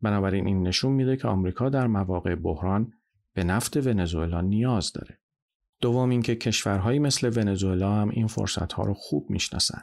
بنابراین 0.00 0.46
این 0.46 0.66
نشون 0.66 0.92
میده 0.92 1.16
که 1.16 1.28
آمریکا 1.28 1.68
در 1.68 1.86
مواقع 1.86 2.34
بحران 2.34 2.92
به 3.34 3.44
نفت 3.44 3.86
ونزوئلا 3.86 4.40
نیاز 4.40 4.92
داره. 4.92 5.18
دوم 5.80 6.10
اینکه 6.10 6.36
کشورهایی 6.36 6.98
مثل 6.98 7.30
ونزوئلا 7.36 7.94
هم 7.94 8.08
این 8.08 8.26
فرصت 8.26 8.72
ها 8.72 8.82
رو 8.82 8.94
خوب 8.94 9.30
می‌شناسن. 9.30 9.82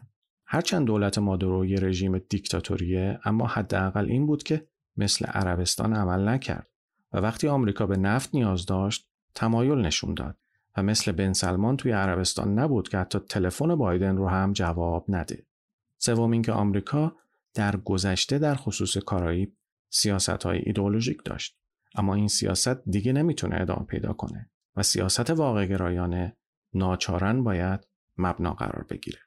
هرچند 0.53 0.87
دولت 0.87 1.17
مادورو 1.17 1.65
یه 1.65 1.79
رژیم 1.79 2.17
دیکتاتوریه 2.17 3.19
اما 3.25 3.47
حداقل 3.47 4.05
این 4.05 4.25
بود 4.25 4.43
که 4.43 4.67
مثل 4.97 5.25
عربستان 5.25 5.93
عمل 5.93 6.29
نکرد 6.29 6.67
و 7.13 7.17
وقتی 7.17 7.47
آمریکا 7.47 7.85
به 7.85 7.97
نفت 7.97 8.35
نیاز 8.35 8.65
داشت 8.65 9.09
تمایل 9.35 9.77
نشون 9.77 10.13
داد 10.13 10.37
و 10.77 10.83
مثل 10.83 11.11
بن 11.11 11.33
سلمان 11.33 11.77
توی 11.77 11.91
عربستان 11.91 12.59
نبود 12.59 12.89
که 12.89 12.97
حتی 12.97 13.19
تلفن 13.19 13.75
بایدن 13.75 14.17
رو 14.17 14.27
هم 14.27 14.53
جواب 14.53 15.05
نده. 15.07 15.45
سوم 15.97 16.31
اینکه 16.31 16.51
آمریکا 16.51 17.15
در 17.53 17.75
گذشته 17.75 18.39
در 18.39 18.55
خصوص 18.55 18.97
کارائیب 18.97 19.57
سیاست 19.89 20.43
های 20.43 20.57
ایدئولوژیک 20.65 21.17
داشت 21.25 21.57
اما 21.95 22.15
این 22.15 22.27
سیاست 22.27 22.89
دیگه 22.89 23.13
نمی‌تونه 23.13 23.61
ادامه 23.61 23.85
پیدا 23.85 24.13
کنه 24.13 24.51
و 24.75 24.83
سیاست 24.83 25.29
واقع 25.29 25.65
گرایانه 25.65 26.37
ناچارن 26.73 27.43
باید 27.43 27.87
مبنا 28.17 28.53
قرار 28.53 28.85
بگیره. 28.89 29.19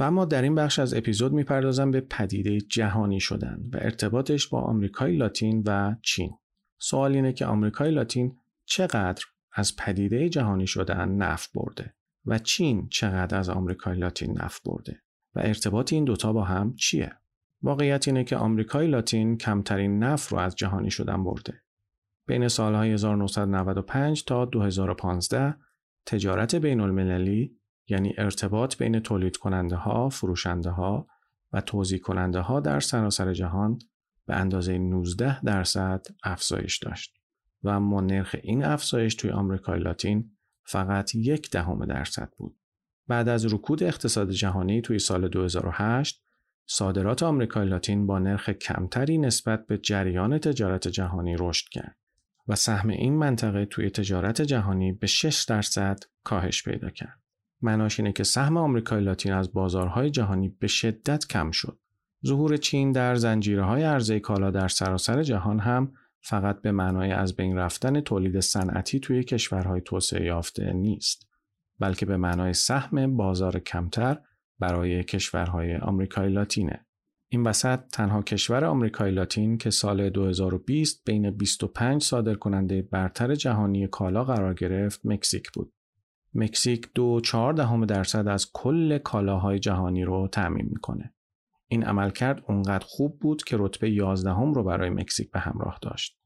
و 0.00 0.02
اما 0.02 0.24
در 0.24 0.42
این 0.42 0.54
بخش 0.54 0.78
از 0.78 0.94
اپیزود 0.94 1.32
می‌پردازم 1.32 1.90
به 1.90 2.00
پدیده 2.00 2.60
جهانی 2.60 3.20
شدن 3.20 3.70
و 3.72 3.76
ارتباطش 3.80 4.46
با 4.46 4.60
آمریکای 4.60 5.16
لاتین 5.16 5.62
و 5.66 5.96
چین. 6.02 6.30
سوال 6.78 7.14
اینه 7.14 7.32
که 7.32 7.46
آمریکای 7.46 7.90
لاتین 7.90 8.38
چقدر 8.64 9.24
از 9.52 9.76
پدیده 9.76 10.28
جهانی 10.28 10.66
شدن 10.66 11.08
نفت 11.08 11.50
برده 11.54 11.94
و 12.26 12.38
چین 12.38 12.88
چقدر 12.88 13.38
از 13.38 13.48
آمریکای 13.48 13.98
لاتین 13.98 14.38
نفت 14.42 14.62
برده 14.64 15.02
و 15.34 15.40
ارتباط 15.40 15.92
این 15.92 16.04
دوتا 16.04 16.32
با 16.32 16.44
هم 16.44 16.74
چیه؟ 16.74 17.12
واقعیت 17.62 18.08
اینه 18.08 18.24
که 18.24 18.36
آمریکای 18.36 18.86
لاتین 18.86 19.38
کمترین 19.38 19.98
نفت 19.98 20.32
رو 20.32 20.38
از 20.38 20.56
جهانی 20.56 20.90
شدن 20.90 21.24
برده. 21.24 21.62
بین 22.26 22.48
سالهای 22.48 22.92
1995 22.92 24.24
تا 24.24 24.44
2015 24.44 25.56
تجارت 26.06 26.54
بین 26.54 26.80
المللی 26.80 27.56
یعنی 27.88 28.14
ارتباط 28.18 28.76
بین 28.76 29.00
تولید 29.00 29.36
کننده 29.36 29.76
ها، 29.76 30.08
فروشنده 30.08 30.70
ها 30.70 31.06
و 31.52 31.60
توضیح 31.60 31.98
کننده 31.98 32.40
ها 32.40 32.60
در 32.60 32.80
سراسر 32.80 33.32
جهان 33.32 33.78
به 34.26 34.36
اندازه 34.36 34.78
19 34.78 35.40
درصد 35.40 36.06
افزایش 36.22 36.78
داشت 36.78 37.14
و 37.62 37.68
اما 37.68 38.00
نرخ 38.00 38.36
این 38.42 38.64
افزایش 38.64 39.14
توی 39.14 39.30
آمریکای 39.30 39.80
لاتین 39.80 40.30
فقط 40.64 41.14
یک 41.14 41.50
دهم 41.50 41.84
درصد 41.84 42.32
بود. 42.36 42.56
بعد 43.08 43.28
از 43.28 43.54
رکود 43.54 43.82
اقتصاد 43.82 44.30
جهانی 44.30 44.82
توی 44.82 44.98
سال 44.98 45.28
2008 45.28 46.22
صادرات 46.66 47.22
آمریکای 47.22 47.68
لاتین 47.68 48.06
با 48.06 48.18
نرخ 48.18 48.50
کمتری 48.50 49.18
نسبت 49.18 49.66
به 49.66 49.78
جریان 49.78 50.38
تجارت 50.38 50.88
جهانی 50.88 51.36
رشد 51.38 51.68
کرد 51.68 51.96
و 52.48 52.54
سهم 52.54 52.88
این 52.88 53.14
منطقه 53.16 53.64
توی 53.64 53.90
تجارت 53.90 54.42
جهانی 54.42 54.92
به 54.92 55.06
6 55.06 55.44
درصد 55.44 55.98
کاهش 56.24 56.62
پیدا 56.62 56.90
کرد. 56.90 57.25
معناش 57.62 58.00
اینه 58.00 58.12
که 58.12 58.24
سهم 58.24 58.56
آمریکای 58.56 59.00
لاتین 59.00 59.32
از 59.32 59.52
بازارهای 59.52 60.10
جهانی 60.10 60.48
به 60.48 60.66
شدت 60.66 61.26
کم 61.26 61.50
شد. 61.50 61.78
ظهور 62.26 62.56
چین 62.56 62.92
در 62.92 63.14
زنجیرهای 63.14 63.82
عرضه 63.82 64.20
کالا 64.20 64.50
در 64.50 64.68
سراسر 64.68 65.22
جهان 65.22 65.58
هم 65.58 65.92
فقط 66.20 66.60
به 66.60 66.72
معنای 66.72 67.12
از 67.12 67.36
بین 67.36 67.56
رفتن 67.56 68.00
تولید 68.00 68.40
صنعتی 68.40 69.00
توی 69.00 69.24
کشورهای 69.24 69.80
توسعه 69.80 70.26
یافته 70.26 70.72
نیست 70.72 71.26
بلکه 71.80 72.06
به 72.06 72.16
معنای 72.16 72.52
سهم 72.52 73.16
بازار 73.16 73.58
کمتر 73.58 74.18
برای 74.58 75.04
کشورهای 75.04 75.76
آمریکای 75.76 76.28
لاتینه 76.28 76.86
این 77.28 77.42
وسط 77.42 77.80
تنها 77.92 78.22
کشور 78.22 78.64
آمریکای 78.64 79.10
لاتین 79.10 79.58
که 79.58 79.70
سال 79.70 80.10
2020 80.10 81.04
بین 81.04 81.30
25 81.30 82.02
صادر 82.02 82.34
کننده 82.34 82.82
برتر 82.82 83.34
جهانی 83.34 83.86
کالا 83.86 84.24
قرار 84.24 84.54
گرفت 84.54 85.00
مکزیک 85.04 85.52
بود. 85.52 85.72
مکزیک 86.36 86.88
دو 86.94 87.20
چهار 87.20 87.52
دهم 87.52 87.86
درصد 87.86 88.28
از 88.28 88.50
کل 88.52 88.98
کالاهای 88.98 89.58
جهانی 89.58 90.04
رو 90.04 90.28
تعمین 90.32 90.66
می‌کنه. 90.70 91.14
این 91.68 91.84
عملکرد 91.84 92.44
اونقدر 92.48 92.84
خوب 92.88 93.18
بود 93.18 93.44
که 93.44 93.56
رتبه 93.60 93.90
11 93.90 94.30
هم 94.30 94.54
رو 94.54 94.64
برای 94.64 94.90
مکزیک 94.90 95.30
به 95.30 95.40
همراه 95.40 95.78
داشت. 95.82 96.18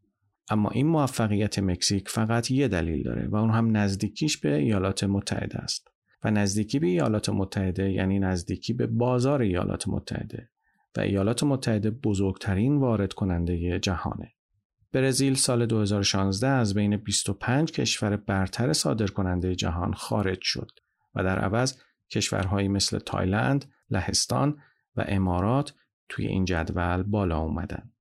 اما 0.50 0.71
این 0.71 0.87
موفقیت 0.87 1.59
مکزیک 1.59 2.09
فقط 2.09 2.50
یه 2.50 2.69
دلیل 2.69 3.02
داره 3.02 3.29
و 3.29 3.37
اون 3.37 3.50
هم 3.50 3.76
نزدیکیش 3.76 4.38
به 4.38 4.55
ایالات 4.55 5.05
متحده 5.05 5.59
است. 5.59 5.88
و 6.25 6.31
نزدیکی 6.31 6.79
به 6.79 6.87
ایالات 6.87 7.29
متحده 7.29 7.93
یعنی 7.93 8.19
نزدیکی 8.19 8.73
به 8.73 8.87
بازار 8.87 9.43
ایالات 9.43 9.88
متحده 9.88 10.50
و 10.97 11.00
ایالات 11.00 11.43
متحده 11.43 11.90
بزرگترین 11.90 12.76
وارد 12.76 13.12
کننده 13.12 13.79
جهانه. 13.79 14.33
برزیل 14.92 15.35
سال 15.35 15.66
2016 15.66 16.49
از 16.49 16.75
بین 16.75 16.97
25 16.97 17.73
کشور 17.73 18.16
برتر 18.16 18.73
صادر 18.73 19.06
کننده 19.06 19.54
جهان 19.54 19.92
خارج 19.92 20.38
شد 20.42 20.70
و 21.14 21.25
در 21.25 21.38
عوض 21.38 21.78
کشورهایی 22.11 22.68
مثل 22.68 22.99
تایلند، 22.99 23.64
لهستان 23.90 24.62
و 24.97 25.04
امارات 25.09 25.75
توی 26.09 26.26
این 26.26 26.44
جدول 26.44 27.02
بالا 27.02 27.38
اومدن. 27.38 27.92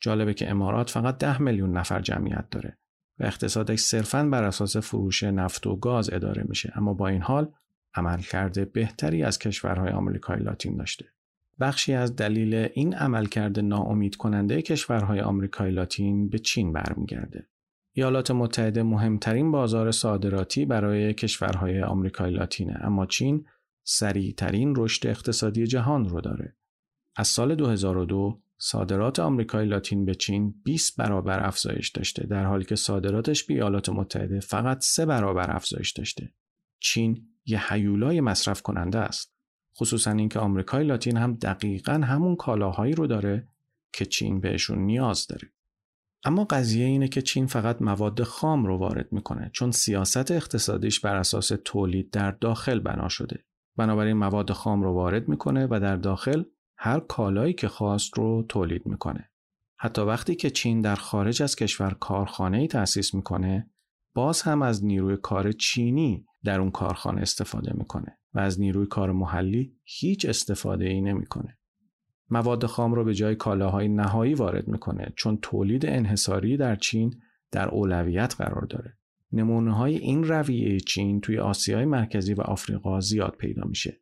جالبه 0.00 0.34
که 0.34 0.50
امارات 0.50 0.90
فقط 0.90 1.18
10 1.18 1.42
میلیون 1.42 1.76
نفر 1.76 2.00
جمعیت 2.00 2.50
داره 2.50 2.78
و 3.18 3.24
اقتصادش 3.24 3.80
صرفاً 3.80 4.24
بر 4.24 4.44
اساس 4.44 4.76
فروش 4.76 5.22
نفت 5.22 5.66
و 5.66 5.76
گاز 5.76 6.12
اداره 6.12 6.44
میشه 6.48 6.72
اما 6.76 6.94
با 6.94 7.08
این 7.08 7.22
حال 7.22 7.52
عملکرد 7.94 8.72
بهتری 8.72 9.22
از 9.22 9.38
کشورهای 9.38 9.90
آمریکای 9.90 10.38
لاتین 10.38 10.76
داشته. 10.76 11.15
بخشی 11.60 11.92
از 11.92 12.16
دلیل 12.16 12.68
این 12.74 12.94
عملکرد 12.94 13.58
ناامید 13.58 14.16
کننده 14.16 14.62
کشورهای 14.62 15.20
آمریکای 15.20 15.70
لاتین 15.70 16.28
به 16.28 16.38
چین 16.38 16.72
برمیگرده. 16.72 17.46
ایالات 17.92 18.30
متحده 18.30 18.82
مهمترین 18.82 19.50
بازار 19.52 19.90
صادراتی 19.90 20.64
برای 20.64 21.14
کشورهای 21.14 21.82
آمریکای 21.82 22.30
لاتینه 22.30 22.78
اما 22.80 23.06
چین 23.06 23.46
سریعترین 23.82 24.74
رشد 24.76 25.06
اقتصادی 25.06 25.66
جهان 25.66 26.08
رو 26.08 26.20
داره. 26.20 26.56
از 27.16 27.28
سال 27.28 27.54
2002 27.54 28.42
صادرات 28.58 29.18
آمریکای 29.18 29.66
لاتین 29.66 30.04
به 30.04 30.14
چین 30.14 30.54
20 30.64 30.96
برابر 30.96 31.46
افزایش 31.46 31.88
داشته 31.88 32.26
در 32.26 32.44
حالی 32.44 32.64
که 32.64 32.76
صادراتش 32.76 33.44
به 33.44 33.54
ایالات 33.54 33.88
متحده 33.88 34.40
فقط 34.40 34.78
3 34.80 35.06
برابر 35.06 35.56
افزایش 35.56 35.92
داشته. 35.92 36.32
چین 36.80 37.28
یه 37.46 37.72
حیولای 37.72 38.20
مصرف 38.20 38.62
کننده 38.62 38.98
است. 38.98 39.35
خصوصا 39.80 40.10
اینکه 40.10 40.38
آمریکای 40.38 40.84
لاتین 40.84 41.16
هم 41.16 41.34
دقیقا 41.34 41.92
همون 41.92 42.36
کالاهایی 42.36 42.94
رو 42.94 43.06
داره 43.06 43.48
که 43.92 44.04
چین 44.04 44.40
بهشون 44.40 44.78
نیاز 44.78 45.26
داره. 45.26 45.52
اما 46.24 46.44
قضیه 46.44 46.86
اینه 46.86 47.08
که 47.08 47.22
چین 47.22 47.46
فقط 47.46 47.82
مواد 47.82 48.22
خام 48.22 48.66
رو 48.66 48.78
وارد 48.78 49.12
می‌کنه 49.12 49.50
چون 49.52 49.70
سیاست 49.70 50.30
اقتصادیش 50.30 51.00
بر 51.00 51.16
اساس 51.16 51.52
تولید 51.64 52.10
در 52.10 52.30
داخل 52.30 52.80
بنا 52.80 53.08
شده. 53.08 53.44
بنابراین 53.76 54.16
مواد 54.16 54.52
خام 54.52 54.82
رو 54.82 54.92
وارد 54.92 55.28
می‌کنه 55.28 55.66
و 55.70 55.80
در 55.80 55.96
داخل 55.96 56.42
هر 56.78 57.00
کالایی 57.00 57.52
که 57.52 57.68
خواست 57.68 58.18
رو 58.18 58.44
تولید 58.48 58.86
می‌کنه. 58.86 59.30
حتی 59.78 60.02
وقتی 60.02 60.34
که 60.34 60.50
چین 60.50 60.80
در 60.80 60.94
خارج 60.94 61.42
از 61.42 61.56
کشور 61.56 61.96
کارخانه 62.00 62.58
ای 62.58 62.66
تأسیس 62.66 63.14
می‌کنه 63.14 63.70
باز 64.14 64.42
هم 64.42 64.62
از 64.62 64.84
نیروی 64.84 65.16
کار 65.16 65.52
چینی 65.52 66.26
در 66.44 66.60
اون 66.60 66.70
کارخانه 66.70 67.22
استفاده 67.22 67.72
می‌کنه 67.74 68.18
و 68.36 68.38
از 68.38 68.60
نیروی 68.60 68.86
کار 68.86 69.12
محلی 69.12 69.76
هیچ 69.84 70.26
استفاده 70.26 70.84
ای 70.84 71.00
نمی‌کنه. 71.00 71.58
مواد 72.30 72.66
خام 72.66 72.94
رو 72.94 73.04
به 73.04 73.14
جای 73.14 73.34
کالاهای 73.34 73.88
نهایی 73.88 74.34
وارد 74.34 74.68
می‌کنه 74.68 75.12
چون 75.16 75.38
تولید 75.42 75.86
انحصاری 75.86 76.56
در 76.56 76.76
چین 76.76 77.14
در 77.50 77.68
اولویت 77.68 78.34
قرار 78.38 78.66
داره. 78.70 78.98
نمونه 79.32 79.74
های 79.76 79.96
این 79.96 80.24
رویه 80.24 80.80
چین 80.80 81.20
توی 81.20 81.38
آسیای 81.38 81.84
مرکزی 81.84 82.34
و 82.34 82.40
آفریقا 82.40 83.00
زیاد 83.00 83.36
پیدا 83.38 83.64
میشه. 83.64 84.00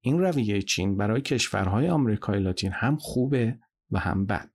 این 0.00 0.18
رویه 0.18 0.62
چین 0.62 0.96
برای 0.96 1.20
کشورهای 1.20 1.88
آمریکای 1.88 2.40
لاتین 2.40 2.72
هم 2.72 2.96
خوبه 2.96 3.58
و 3.90 3.98
هم 3.98 4.26
بد. 4.26 4.50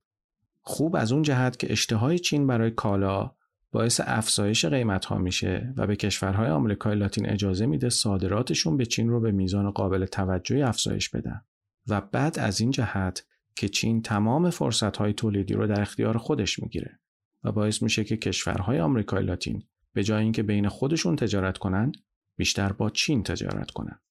خوب 0.61 0.95
از 0.95 1.11
اون 1.11 1.21
جهت 1.21 1.59
که 1.59 1.71
اشتهای 1.71 2.19
چین 2.19 2.47
برای 2.47 2.71
کالا 2.71 3.31
باعث 3.71 4.01
افزایش 4.03 4.65
قیمت 4.65 5.05
ها 5.05 5.17
میشه 5.17 5.73
و 5.77 5.87
به 5.87 5.95
کشورهای 5.95 6.49
آمریکای 6.49 6.95
لاتین 6.95 7.29
اجازه 7.29 7.65
میده 7.65 7.89
صادراتشون 7.89 8.77
به 8.77 8.85
چین 8.85 9.09
رو 9.09 9.19
به 9.19 9.31
میزان 9.31 9.71
قابل 9.71 10.05
توجهی 10.05 10.61
افزایش 10.61 11.09
بدن. 11.09 11.41
و 11.87 12.01
بعد 12.01 12.39
از 12.39 12.61
این 12.61 12.71
جهت 12.71 13.25
که 13.55 13.69
چین 13.69 14.01
تمام 14.01 14.49
فرصت 14.49 14.97
های 14.97 15.13
تولیدی 15.13 15.53
رو 15.53 15.67
در 15.67 15.81
اختیار 15.81 16.17
خودش 16.17 16.59
می‌گیره 16.59 16.99
و 17.43 17.51
باعث 17.51 17.81
میشه 17.81 18.03
که 18.03 18.17
کشورهای 18.17 18.79
آمریکای 18.79 19.23
لاتین 19.23 19.63
به 19.93 20.03
جای 20.03 20.23
اینکه 20.23 20.43
بین 20.43 20.67
خودشون 20.67 21.15
تجارت 21.15 21.57
کنند 21.57 21.97
بیشتر 22.37 22.73
با 22.73 22.89
چین 22.89 23.23
تجارت 23.23 23.71
کنند. 23.71 24.01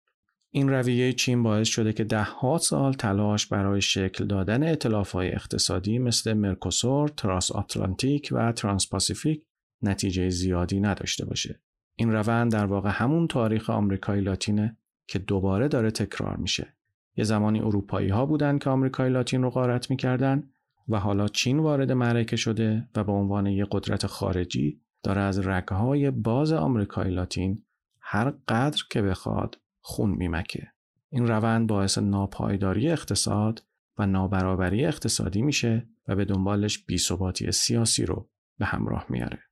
این 0.51 0.68
رویه 0.68 1.12
چین 1.12 1.42
باعث 1.42 1.68
شده 1.68 1.92
که 1.92 2.16
ها 2.16 2.59
سال 2.59 2.92
تلاش 2.92 3.46
برای 3.46 3.81
شکل 3.81 4.27
دادن 4.27 4.77
های 5.12 5.33
اقتصادی 5.33 5.99
مثل 5.99 6.33
مرکوسور، 6.33 7.09
ترانس 7.09 7.53
آتلانتیک 7.53 8.29
و 8.33 8.53
ترانسپاسیفیک 8.53 9.42
نتیجه 9.83 10.29
زیادی 10.29 10.81
نداشته 10.81 11.25
باشه. 11.25 11.61
این 11.97 12.12
روند 12.12 12.53
در 12.53 12.66
واقع 12.66 12.90
همون 12.93 13.29
تاریخ 13.29 13.71
آمریکای 13.71 14.21
لاتینه 14.21 14.77
که 15.07 15.19
دوباره 15.19 15.69
داره 15.69 15.90
تکرار 15.90 16.37
میشه. 16.37 16.75
یه 17.16 17.25
زمانی 17.25 17.61
اروپایی 17.61 18.09
ها 18.09 18.27
بودن 18.27 18.59
که 18.59 18.71
آمریکای 18.71 19.11
لاتین 19.11 19.43
رو 19.43 19.51
غارت 19.51 19.90
می‌کردن 19.90 20.51
و 20.88 20.99
حالا 20.99 21.29
چین 21.29 21.59
وارد 21.59 21.93
معرکه 21.93 22.37
شده 22.37 22.88
و 22.95 23.05
به 23.05 23.12
عنوان 23.12 23.47
یه 23.47 23.66
قدرت 23.71 24.07
خارجی 24.07 24.81
داره 25.03 25.21
از 25.21 25.47
رگهای 25.47 26.11
باز 26.11 26.53
آمریکای 26.53 27.11
لاتین 27.11 27.62
هر 28.01 28.31
قدر 28.49 28.83
که 28.90 29.03
بخواد 29.03 29.59
خون 29.81 30.11
میمکه. 30.11 30.69
این 31.11 31.27
روند 31.27 31.66
باعث 31.66 31.99
ناپایداری 31.99 32.90
اقتصاد 32.90 33.64
و 33.99 34.07
نابرابری 34.07 34.87
اقتصادی 34.87 35.43
میشه 35.43 35.88
و 36.09 36.16
به 36.16 36.25
دنبالش 36.25 36.85
بیثباتی 36.85 37.53
سیاسی 37.53 38.07
رو 38.07 38.29
به 38.59 38.66
همراه 38.66 39.07
میاره. 39.09 39.50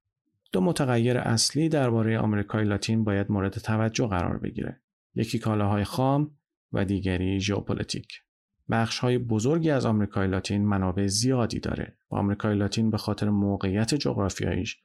دو 0.53 0.61
متغیر 0.61 1.19
اصلی 1.19 1.69
درباره 1.69 2.19
آمریکای 2.19 2.65
لاتین 2.65 3.05
باید 3.05 3.31
مورد 3.31 3.53
توجه 3.53 4.07
قرار 4.07 4.39
بگیره. 4.39 4.81
یکی 5.15 5.39
کالاهای 5.39 5.85
خام 5.85 6.37
و 6.73 6.85
دیگری 6.85 7.41
ژئوپلیتیک. 7.41 8.23
بخش 8.71 8.99
های 8.99 9.19
بزرگی 9.19 9.71
از 9.71 9.87
آمریکای 9.87 10.29
لاتین 10.29 10.67
منابع 10.67 11.07
زیادی 11.07 11.61
داره 11.61 11.99
و 12.11 12.17
آمریکای 12.17 12.55
لاتین 12.55 12.91
به 12.91 12.99
خاطر 12.99 13.31
موقعیت 13.31 13.95
جغرافیاییش 13.95 14.77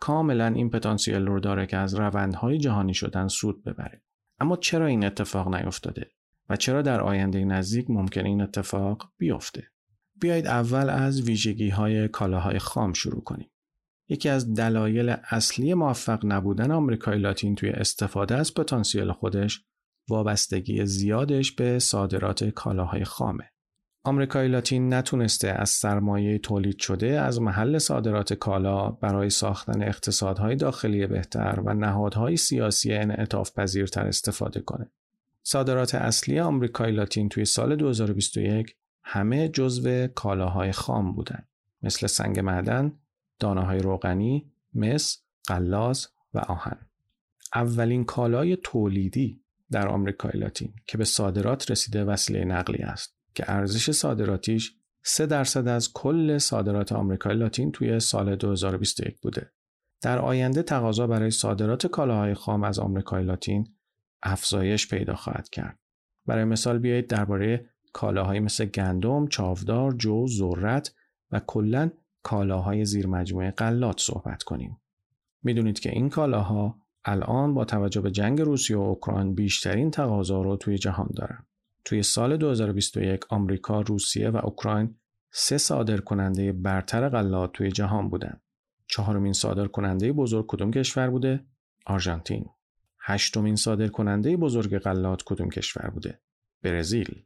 کاملا 0.00 0.46
این 0.46 0.70
پتانسیل 0.70 1.26
رو 1.26 1.40
داره 1.40 1.66
که 1.66 1.76
از 1.76 1.94
روندهای 1.94 2.58
جهانی 2.58 2.94
شدن 2.94 3.28
سود 3.28 3.64
ببره. 3.64 4.02
اما 4.40 4.56
چرا 4.56 4.86
این 4.86 5.04
اتفاق 5.04 5.54
نیفتاده 5.54 6.10
و 6.48 6.56
چرا 6.56 6.82
در 6.82 7.00
آینده 7.00 7.44
نزدیک 7.44 7.90
ممکن 7.90 8.26
این 8.26 8.40
اتفاق 8.40 9.12
بیفته؟ 9.18 9.64
بیایید 10.20 10.46
اول 10.46 10.90
از 10.90 11.22
ویژگی 11.22 11.68
های 11.68 12.08
کالاهای 12.08 12.58
خام 12.58 12.92
شروع 12.92 13.22
کنیم. 13.24 13.50
یکی 14.08 14.28
از 14.28 14.54
دلایل 14.54 15.16
اصلی 15.30 15.74
موفق 15.74 16.20
نبودن 16.24 16.70
آمریکای 16.70 17.18
لاتین 17.18 17.54
توی 17.54 17.70
استفاده 17.70 18.34
از 18.36 18.54
پتانسیل 18.54 19.12
خودش 19.12 19.64
وابستگی 20.08 20.86
زیادش 20.86 21.52
به 21.52 21.78
صادرات 21.78 22.44
کالاهای 22.44 23.04
خامه. 23.04 23.44
آمریکای 24.04 24.48
لاتین 24.48 24.94
نتونسته 24.94 25.48
از 25.48 25.70
سرمایه 25.70 26.38
تولید 26.38 26.78
شده 26.78 27.20
از 27.20 27.40
محل 27.40 27.78
صادرات 27.78 28.32
کالا 28.32 28.90
برای 28.90 29.30
ساختن 29.30 29.82
اقتصادهای 29.82 30.56
داخلی 30.56 31.06
بهتر 31.06 31.60
و 31.64 31.74
نهادهای 31.74 32.36
سیاسی 32.36 32.92
انعطاف 32.92 33.52
پذیرتر 33.58 34.06
استفاده 34.06 34.60
کنه. 34.60 34.90
صادرات 35.42 35.94
اصلی 35.94 36.40
آمریکای 36.40 36.92
لاتین 36.92 37.28
توی 37.28 37.44
سال 37.44 37.76
2021 37.76 38.76
همه 39.04 39.48
جزو 39.48 40.06
کالاهای 40.06 40.72
خام 40.72 41.12
بودن 41.14 41.44
مثل 41.82 42.06
سنگ 42.06 42.40
معدن، 42.40 42.92
دانه 43.38 43.60
های 43.60 43.78
روغنی، 43.78 44.52
مس، 44.74 45.22
قلاز 45.46 46.08
و 46.34 46.38
آهن. 46.38 46.78
اولین 47.54 48.04
کالای 48.04 48.56
تولیدی 48.56 49.42
در 49.70 49.88
آمریکای 49.88 50.40
لاتین 50.40 50.74
که 50.86 50.98
به 50.98 51.04
صادرات 51.04 51.70
رسیده 51.70 52.04
وسیله 52.04 52.44
نقلی 52.44 52.82
است 52.82 53.16
که 53.34 53.44
ارزش 53.46 53.90
صادراتیش 53.90 54.74
3 55.02 55.26
درصد 55.26 55.68
از 55.68 55.92
کل 55.92 56.38
صادرات 56.38 56.92
آمریکای 56.92 57.34
لاتین 57.36 57.72
توی 57.72 58.00
سال 58.00 58.36
2021 58.36 59.20
بوده. 59.20 59.50
در 60.00 60.18
آینده 60.18 60.62
تقاضا 60.62 61.06
برای 61.06 61.30
صادرات 61.30 61.86
کالاهای 61.86 62.34
خام 62.34 62.64
از 62.64 62.78
آمریکای 62.78 63.24
لاتین 63.24 63.68
افزایش 64.22 64.88
پیدا 64.88 65.14
خواهد 65.14 65.48
کرد. 65.48 65.78
برای 66.26 66.44
مثال 66.44 66.78
بیایید 66.78 67.06
درباره 67.06 67.70
کالاهایی 67.92 68.40
مثل 68.40 68.64
گندم، 68.64 69.26
چاودار، 69.26 69.92
جو، 69.92 70.26
ذرت 70.26 70.94
و 71.30 71.40
کلا 71.46 71.90
کالاهای 72.28 72.84
زیر 72.84 73.06
مجموعه 73.06 73.50
غلات 73.50 74.00
صحبت 74.00 74.42
کنیم. 74.42 74.80
می‌دونید 75.42 75.80
که 75.80 75.90
این 75.90 76.08
کالاها 76.08 76.78
الان 77.04 77.54
با 77.54 77.64
توجه 77.64 78.00
به 78.00 78.10
جنگ 78.10 78.40
روسیه 78.40 78.76
و 78.76 78.80
اوکراین 78.80 79.34
بیشترین 79.34 79.90
تقاضا 79.90 80.42
رو 80.42 80.56
توی 80.56 80.78
جهان 80.78 81.08
دارن. 81.16 81.46
توی 81.84 82.02
سال 82.02 82.36
2021 82.36 83.32
آمریکا، 83.32 83.80
روسیه 83.80 84.30
و 84.30 84.36
اوکراین 84.36 84.94
سه 85.30 85.58
صادر 85.58 85.96
کننده 85.96 86.52
برتر 86.52 87.08
غلات 87.08 87.52
توی 87.52 87.72
جهان 87.72 88.08
بودن. 88.08 88.40
چهارمین 88.86 89.32
صادر 89.32 89.66
کننده 89.66 90.12
بزرگ 90.12 90.44
کدوم 90.48 90.70
کشور 90.70 91.10
بوده؟ 91.10 91.44
آرژانتین. 91.86 92.46
هشتمین 93.00 93.56
صادر 93.56 93.88
کننده 93.88 94.36
بزرگ 94.36 94.78
غلات 94.78 95.22
کدوم 95.26 95.50
کشور 95.50 95.90
بوده؟ 95.90 96.20
برزیل. 96.62 97.24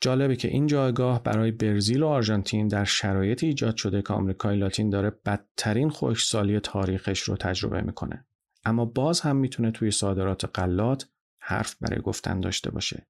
جالبه 0.00 0.36
که 0.36 0.48
این 0.48 0.66
جایگاه 0.66 1.22
برای 1.22 1.50
برزیل 1.50 2.02
و 2.02 2.06
آرژانتین 2.06 2.68
در 2.68 2.84
شرایطی 2.84 3.46
ایجاد 3.46 3.76
شده 3.76 4.02
که 4.02 4.12
آمریکای 4.12 4.56
لاتین 4.56 4.90
داره 4.90 5.10
بدترین 5.10 5.90
خشکسالی 5.90 6.60
تاریخش 6.60 7.20
رو 7.20 7.36
تجربه 7.36 7.80
می‌کنه. 7.80 8.26
اما 8.64 8.84
باز 8.84 9.20
هم 9.20 9.36
می‌تونه 9.36 9.70
توی 9.70 9.90
صادرات 9.90 10.58
غلات 10.58 11.08
حرف 11.38 11.76
برای 11.80 12.00
گفتن 12.00 12.40
داشته 12.40 12.70
باشه. 12.70 13.06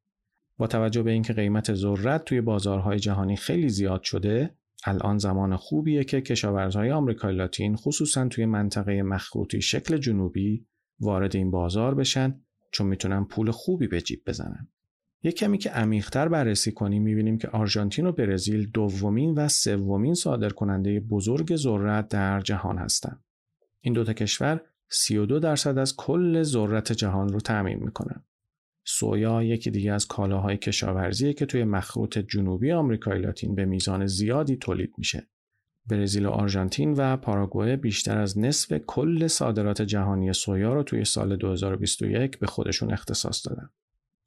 با 0.59 0.67
توجه 0.67 1.03
به 1.03 1.11
اینکه 1.11 1.33
قیمت 1.33 1.75
ذرت 1.75 2.25
توی 2.25 2.41
بازارهای 2.41 2.99
جهانی 2.99 3.37
خیلی 3.37 3.69
زیاد 3.69 4.03
شده، 4.03 4.55
الان 4.85 5.19
زمان 5.19 5.57
خوبیه 5.57 6.05
که 6.05 6.21
کشاورزهای 6.21 6.91
آمریکای 6.91 7.35
لاتین 7.35 7.77
خصوصا 7.77 8.29
توی 8.29 8.47
منطقه 8.47 9.03
مخروطی 9.03 9.63
شکل 9.63 9.97
جنوبی 9.97 10.67
وارد 11.01 11.37
این 11.37 11.51
بازار 11.51 11.95
بشن 11.95 12.41
چون 12.73 12.87
می‌تونن 12.87 13.25
پول 13.25 13.51
خوبی 13.51 13.87
به 13.87 14.01
جیب 14.01 14.23
بزنن. 14.27 14.69
یک 15.23 15.37
کمی 15.37 15.59
که 15.59 15.71
عمیقتر 15.71 16.29
بررسی 16.29 16.73
کنیم 16.73 17.03
می‌بینیم 17.03 17.39
که 17.39 17.49
آرژانتین 17.49 18.07
و 18.07 18.13
برزیل 18.13 18.71
دومین 18.71 19.35
و 19.35 19.49
سومین 19.49 20.15
صادرکننده 20.15 21.01
بزرگ 21.01 21.57
ذرت 21.57 22.09
در 22.09 22.41
جهان 22.41 22.79
هستند. 22.79 23.25
این 23.81 23.95
دوتا 23.95 24.13
کشور 24.13 24.61
32 24.89 25.39
درصد 25.39 25.79
از 25.79 25.97
کل 25.97 26.43
ذرت 26.43 26.93
جهان 26.93 27.29
رو 27.29 27.41
تعمین 27.41 27.79
می‌کنن. 27.79 28.25
سویا 28.85 29.43
یکی 29.43 29.71
دیگه 29.71 29.93
از 29.93 30.07
کالاهای 30.07 30.57
کشاورزیه 30.57 31.33
که 31.33 31.47
توی 31.47 31.65
مخروط 31.65 32.19
جنوبی 32.19 32.73
آمریکای 32.73 33.21
لاتین 33.21 33.55
به 33.55 33.65
میزان 33.65 34.07
زیادی 34.07 34.57
تولید 34.57 34.95
میشه. 34.99 35.27
برزیل 35.87 36.27
و 36.27 36.31
آرژانتین 36.31 36.93
و 36.93 37.17
پاراگوئه 37.17 37.77
بیشتر 37.77 38.19
از 38.19 38.39
نصف 38.39 38.73
کل 38.87 39.27
صادرات 39.27 39.83
جهانی 39.83 40.33
سویا 40.33 40.75
رو 40.75 40.83
توی 40.83 41.05
سال 41.05 41.37
2021 41.37 42.39
به 42.39 42.47
خودشون 42.47 42.93
اختصاص 42.93 43.49
دادن. 43.49 43.71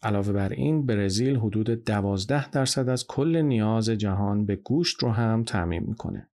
علاوه 0.01 0.33
بر 0.33 0.49
این 0.49 0.85
برزیل 0.85 1.35
حدود 1.35 1.69
12 1.69 2.49
درصد 2.49 2.89
از 2.89 3.07
کل 3.07 3.37
نیاز 3.37 3.89
جهان 3.89 4.45
به 4.45 4.55
گوشت 4.55 5.03
رو 5.03 5.11
هم 5.11 5.43
تعمین 5.43 5.83
می‌کنه. 5.83 6.29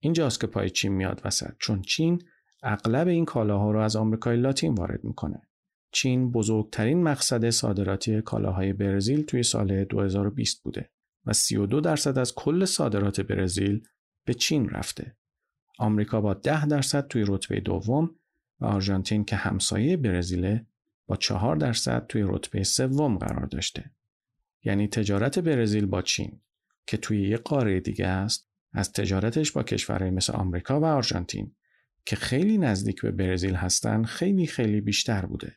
اینجاست 0.00 0.40
که 0.40 0.46
پای 0.46 0.70
چین 0.70 0.92
میاد 0.92 1.22
وسط 1.24 1.52
چون 1.58 1.82
چین 1.82 2.22
اغلب 2.62 3.08
این 3.08 3.24
کالاها 3.24 3.70
رو 3.70 3.80
از 3.80 3.96
آمریکای 3.96 4.36
لاتین 4.36 4.74
وارد 4.74 5.04
می‌کنه. 5.04 5.42
چین 5.92 6.30
بزرگترین 6.32 7.02
مقصد 7.02 7.50
صادراتی 7.50 8.22
کالاهای 8.22 8.72
برزیل 8.72 9.22
توی 9.22 9.42
سال 9.42 9.84
2020 9.84 10.62
بوده 10.62 10.90
و 11.26 11.32
32 11.32 11.80
درصد 11.80 12.18
از 12.18 12.34
کل 12.34 12.64
صادرات 12.64 13.20
برزیل 13.20 13.82
به 14.26 14.34
چین 14.34 14.68
رفته. 14.68 15.16
آمریکا 15.78 16.20
با 16.20 16.34
10 16.34 16.66
درصد 16.66 17.08
توی 17.08 17.24
رتبه 17.28 17.60
دوم 17.60 18.10
و 18.60 18.66
آرژانتین 18.66 19.24
که 19.24 19.36
همسایه 19.36 19.96
برزیل 19.96 20.58
با 21.10 21.16
4 21.16 21.56
درصد 21.56 22.06
توی 22.06 22.24
رتبه 22.26 22.62
سوم 22.64 23.18
قرار 23.18 23.46
داشته. 23.46 23.90
یعنی 24.64 24.88
تجارت 24.88 25.38
برزیل 25.38 25.86
با 25.86 26.02
چین 26.02 26.40
که 26.86 26.96
توی 26.96 27.22
یک 27.22 27.40
قاره 27.40 27.80
دیگه 27.80 28.06
است 28.06 28.48
از 28.72 28.92
تجارتش 28.92 29.52
با 29.52 29.62
کشورهای 29.62 30.10
مثل 30.10 30.32
آمریکا 30.32 30.80
و 30.80 30.84
آرژانتین 30.84 31.54
که 32.06 32.16
خیلی 32.16 32.58
نزدیک 32.58 33.00
به 33.00 33.10
برزیل 33.10 33.54
هستن 33.54 34.04
خیلی 34.04 34.46
خیلی 34.46 34.80
بیشتر 34.80 35.26
بوده. 35.26 35.56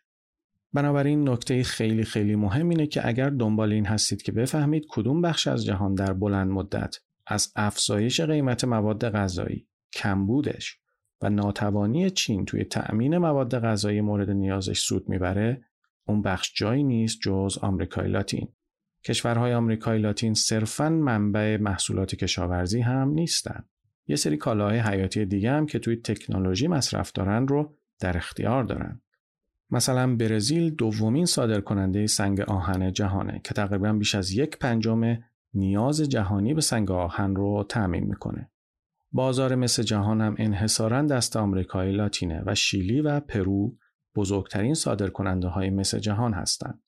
بنابراین 0.73 1.29
نکته 1.29 1.63
خیلی 1.63 2.03
خیلی 2.03 2.35
مهم 2.35 2.69
اینه 2.69 2.87
که 2.87 3.07
اگر 3.07 3.29
دنبال 3.29 3.73
این 3.73 3.85
هستید 3.85 4.21
که 4.21 4.31
بفهمید 4.31 4.85
کدوم 4.89 5.21
بخش 5.21 5.47
از 5.47 5.65
جهان 5.65 5.95
در 5.95 6.13
بلند 6.13 6.51
مدت 6.51 6.95
از 7.27 7.51
افزایش 7.55 8.21
قیمت 8.21 8.63
مواد 8.63 9.09
غذایی، 9.09 9.67
کمبودش 9.93 10.79
و 11.23 11.29
ناتوانی 11.29 12.09
چین 12.09 12.45
توی 12.45 12.63
تأمین 12.63 13.17
مواد 13.17 13.59
غذایی 13.59 14.01
مورد 14.01 14.29
نیازش 14.29 14.79
سود 14.79 15.09
می‌بره، 15.09 15.65
اون 16.07 16.21
بخش 16.21 16.53
جایی 16.55 16.83
نیست 16.83 17.19
جز 17.21 17.57
آمریکای 17.62 18.07
لاتین. 18.07 18.47
کشورهای 19.03 19.53
آمریکای 19.53 19.99
لاتین 19.99 20.33
صرفاً 20.33 20.89
منبع 20.89 21.57
محصولات 21.57 22.15
کشاورزی 22.15 22.81
هم 22.81 23.09
نیستن. 23.09 23.63
یه 24.07 24.15
سری 24.15 24.38
کالاهای 24.38 24.79
حیاتی 24.79 25.25
دیگه 25.25 25.51
هم 25.51 25.65
که 25.65 25.79
توی 25.79 25.95
تکنولوژی 25.95 26.67
مصرف 26.67 27.12
دارن 27.12 27.47
رو 27.47 27.75
در 27.99 28.17
اختیار 28.17 28.63
دارن. 28.63 29.01
مثلا 29.69 30.15
برزیل 30.15 30.69
دومین 30.69 31.25
صادرکننده 31.25 32.07
سنگ 32.07 32.41
آهن 32.41 32.91
جهانه 32.91 33.41
که 33.43 33.53
تقریبا 33.53 33.93
بیش 33.93 34.15
از 34.15 34.31
یک 34.31 34.57
پنجم 34.57 35.17
نیاز 35.53 36.01
جهانی 36.01 36.53
به 36.53 36.62
سنگ 36.62 36.91
آهن 36.91 37.36
رو 37.36 37.65
تعمین 37.69 38.03
می‌کنه. 38.03 38.49
بازار 39.13 39.56
مثل 39.56 39.84
جهان 39.84 40.21
هم 40.21 40.36
انحصارا 40.38 41.02
دست 41.02 41.36
آمریکای 41.36 41.91
لاتینه 41.91 42.43
و 42.45 42.56
شیلی 42.56 43.02
و 43.02 43.19
پرو 43.19 43.78
بزرگترین 44.15 44.73
صادرکننده 44.73 45.47
های 45.47 45.69
مس 45.69 45.95
جهان 45.95 46.34
هستند. 46.34 46.84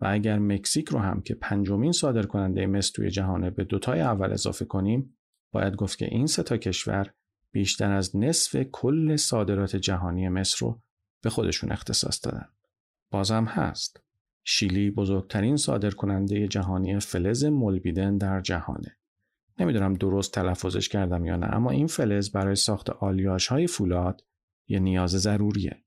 و 0.00 0.06
اگر 0.10 0.38
مکزیک 0.38 0.88
رو 0.88 0.98
هم 0.98 1.20
که 1.20 1.34
پنجمین 1.34 1.92
صادرکننده 1.92 2.66
مس 2.66 2.90
توی 2.90 3.10
جهانه 3.10 3.50
به 3.50 3.64
دوتای 3.64 4.00
اول 4.00 4.32
اضافه 4.32 4.64
کنیم 4.64 5.18
باید 5.52 5.76
گفت 5.76 5.98
که 5.98 6.04
این 6.04 6.26
سه 6.26 6.58
کشور 6.58 7.10
بیشتر 7.52 7.92
از 7.92 8.16
نصف 8.16 8.56
کل 8.56 9.16
صادرات 9.16 9.76
جهانی 9.76 10.28
مصر 10.28 10.56
رو 10.60 10.82
به 11.22 11.30
خودشون 11.30 11.72
اختصاص 11.72 12.24
دادن. 12.24 12.48
بازم 13.10 13.44
هست. 13.44 14.00
شیلی 14.44 14.90
بزرگترین 14.90 15.56
صادرکننده 15.56 16.48
جهانی 16.48 17.00
فلز 17.00 17.44
مولبیدن 17.44 18.18
در 18.18 18.40
جهانه. 18.40 18.96
نمی‌دونم 19.58 19.94
درست 19.94 20.32
تلفظش 20.32 20.88
کردم 20.88 21.24
یا 21.24 21.36
نه 21.36 21.46
اما 21.46 21.70
این 21.70 21.86
فلز 21.86 22.30
برای 22.30 22.54
ساخت 22.54 22.90
آلیاژ 22.90 23.46
های 23.48 23.66
فولاد 23.66 24.24
یه 24.68 24.78
نیاز 24.78 25.10
ضروریه. 25.10 25.82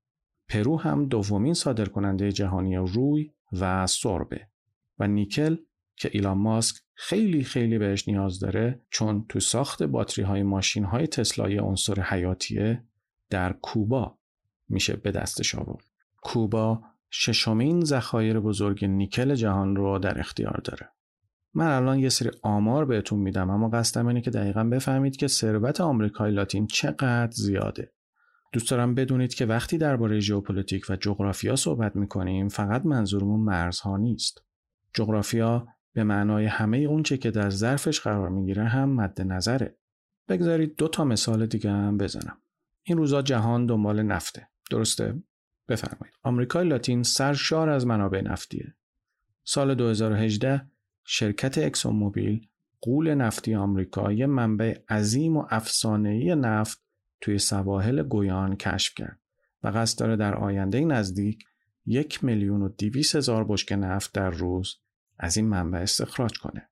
پرو 0.49 0.79
هم 0.79 1.05
دومین 1.05 1.53
صادرکننده 1.53 2.31
جهانی 2.31 2.75
روی 2.75 3.31
و 3.51 3.87
سربه 3.87 4.47
و 4.99 5.07
نیکل 5.07 5.55
که 5.95 6.09
ایلان 6.13 6.37
ماسک 6.37 6.75
خیلی 6.93 7.43
خیلی 7.43 7.77
بهش 7.77 8.07
نیاز 8.07 8.39
داره 8.39 8.81
چون 8.89 9.25
تو 9.29 9.39
ساخت 9.39 9.83
باتری 9.83 10.23
های 10.25 10.43
ماشین 10.43 10.83
های 10.83 11.07
تسلا 11.07 11.37
یه 11.37 11.57
عنصر 11.57 12.01
حیاتیه 12.01 12.83
در 13.29 13.53
کوبا 13.53 14.17
میشه 14.69 14.95
به 14.95 15.11
دستش 15.11 15.55
آورد. 15.55 15.85
کوبا 16.21 16.81
ششمین 17.11 17.85
ذخایر 17.85 18.39
بزرگ 18.39 18.85
نیکل 18.85 19.35
جهان 19.35 19.75
رو 19.75 19.99
در 19.99 20.19
اختیار 20.19 20.61
داره. 20.63 20.89
من 21.59 21.67
الان 21.67 21.99
یه 21.99 22.09
سری 22.09 22.31
آمار 22.41 22.85
بهتون 22.85 23.19
میدم 23.19 23.49
اما 23.49 23.69
قصدم 23.69 24.07
اینه 24.07 24.21
که 24.21 24.31
دقیقا 24.31 24.63
بفهمید 24.63 25.17
که 25.17 25.27
ثروت 25.27 25.81
آمریکای 25.81 26.31
لاتین 26.31 26.67
چقدر 26.67 27.31
زیاده. 27.31 27.93
دوست 28.53 28.71
دارم 28.71 28.95
بدونید 28.95 29.33
که 29.33 29.45
وقتی 29.45 29.77
درباره 29.77 30.19
ژئوپلیتیک 30.19 30.85
و 30.89 30.95
جغرافیا 30.95 31.55
صحبت 31.55 31.95
می‌کنیم 31.95 32.47
فقط 32.47 32.85
منظورمون 32.85 33.39
مرزها 33.39 33.97
نیست. 33.97 34.43
جغرافیا 34.93 35.67
به 35.93 36.03
معنای 36.03 36.45
همه 36.45 36.77
اونچه 36.77 37.17
که 37.17 37.31
در 37.31 37.49
ظرفش 37.49 37.99
قرار 37.99 38.29
می‌گیره 38.29 38.63
هم 38.63 38.89
مد 38.89 39.21
نظره. 39.21 39.77
بگذارید 40.27 40.75
دو 40.75 40.87
تا 40.87 41.03
مثال 41.05 41.45
دیگه 41.45 41.71
هم 41.71 41.97
بزنم. 41.97 42.37
این 42.83 42.97
روزا 42.97 43.21
جهان 43.21 43.65
دنبال 43.65 44.03
نفته. 44.03 44.47
درسته؟ 44.71 45.23
بفرمایید. 45.69 46.15
آمریکای 46.23 46.67
لاتین 46.67 47.03
سرشار 47.03 47.69
از 47.69 47.87
منابع 47.87 48.21
نفتیه. 48.21 48.75
سال 49.43 49.75
2018 49.75 50.61
شرکت 51.11 51.57
اکسون 51.57 51.95
موبیل 51.95 52.47
قول 52.81 53.13
نفتی 53.13 53.55
آمریکا 53.55 54.11
یه 54.11 54.25
منبع 54.25 54.79
عظیم 54.89 55.37
و 55.37 55.45
افسانه‌ای 55.49 56.35
نفت 56.35 56.81
توی 57.21 57.37
سواحل 57.37 58.03
گویان 58.03 58.55
کشف 58.55 58.93
کرد 58.95 59.19
و 59.63 59.67
قصد 59.67 59.99
داره 59.99 60.15
در 60.15 60.35
آینده 60.35 60.85
نزدیک 60.85 61.43
یک 61.85 62.23
میلیون 62.23 62.61
و 62.61 62.69
دیویس 62.69 63.15
هزار 63.15 63.45
بشکه 63.49 63.75
نفت 63.75 64.13
در 64.13 64.29
روز 64.29 64.75
از 65.19 65.37
این 65.37 65.47
منبع 65.47 65.79
استخراج 65.79 66.39
کنه. 66.39 66.69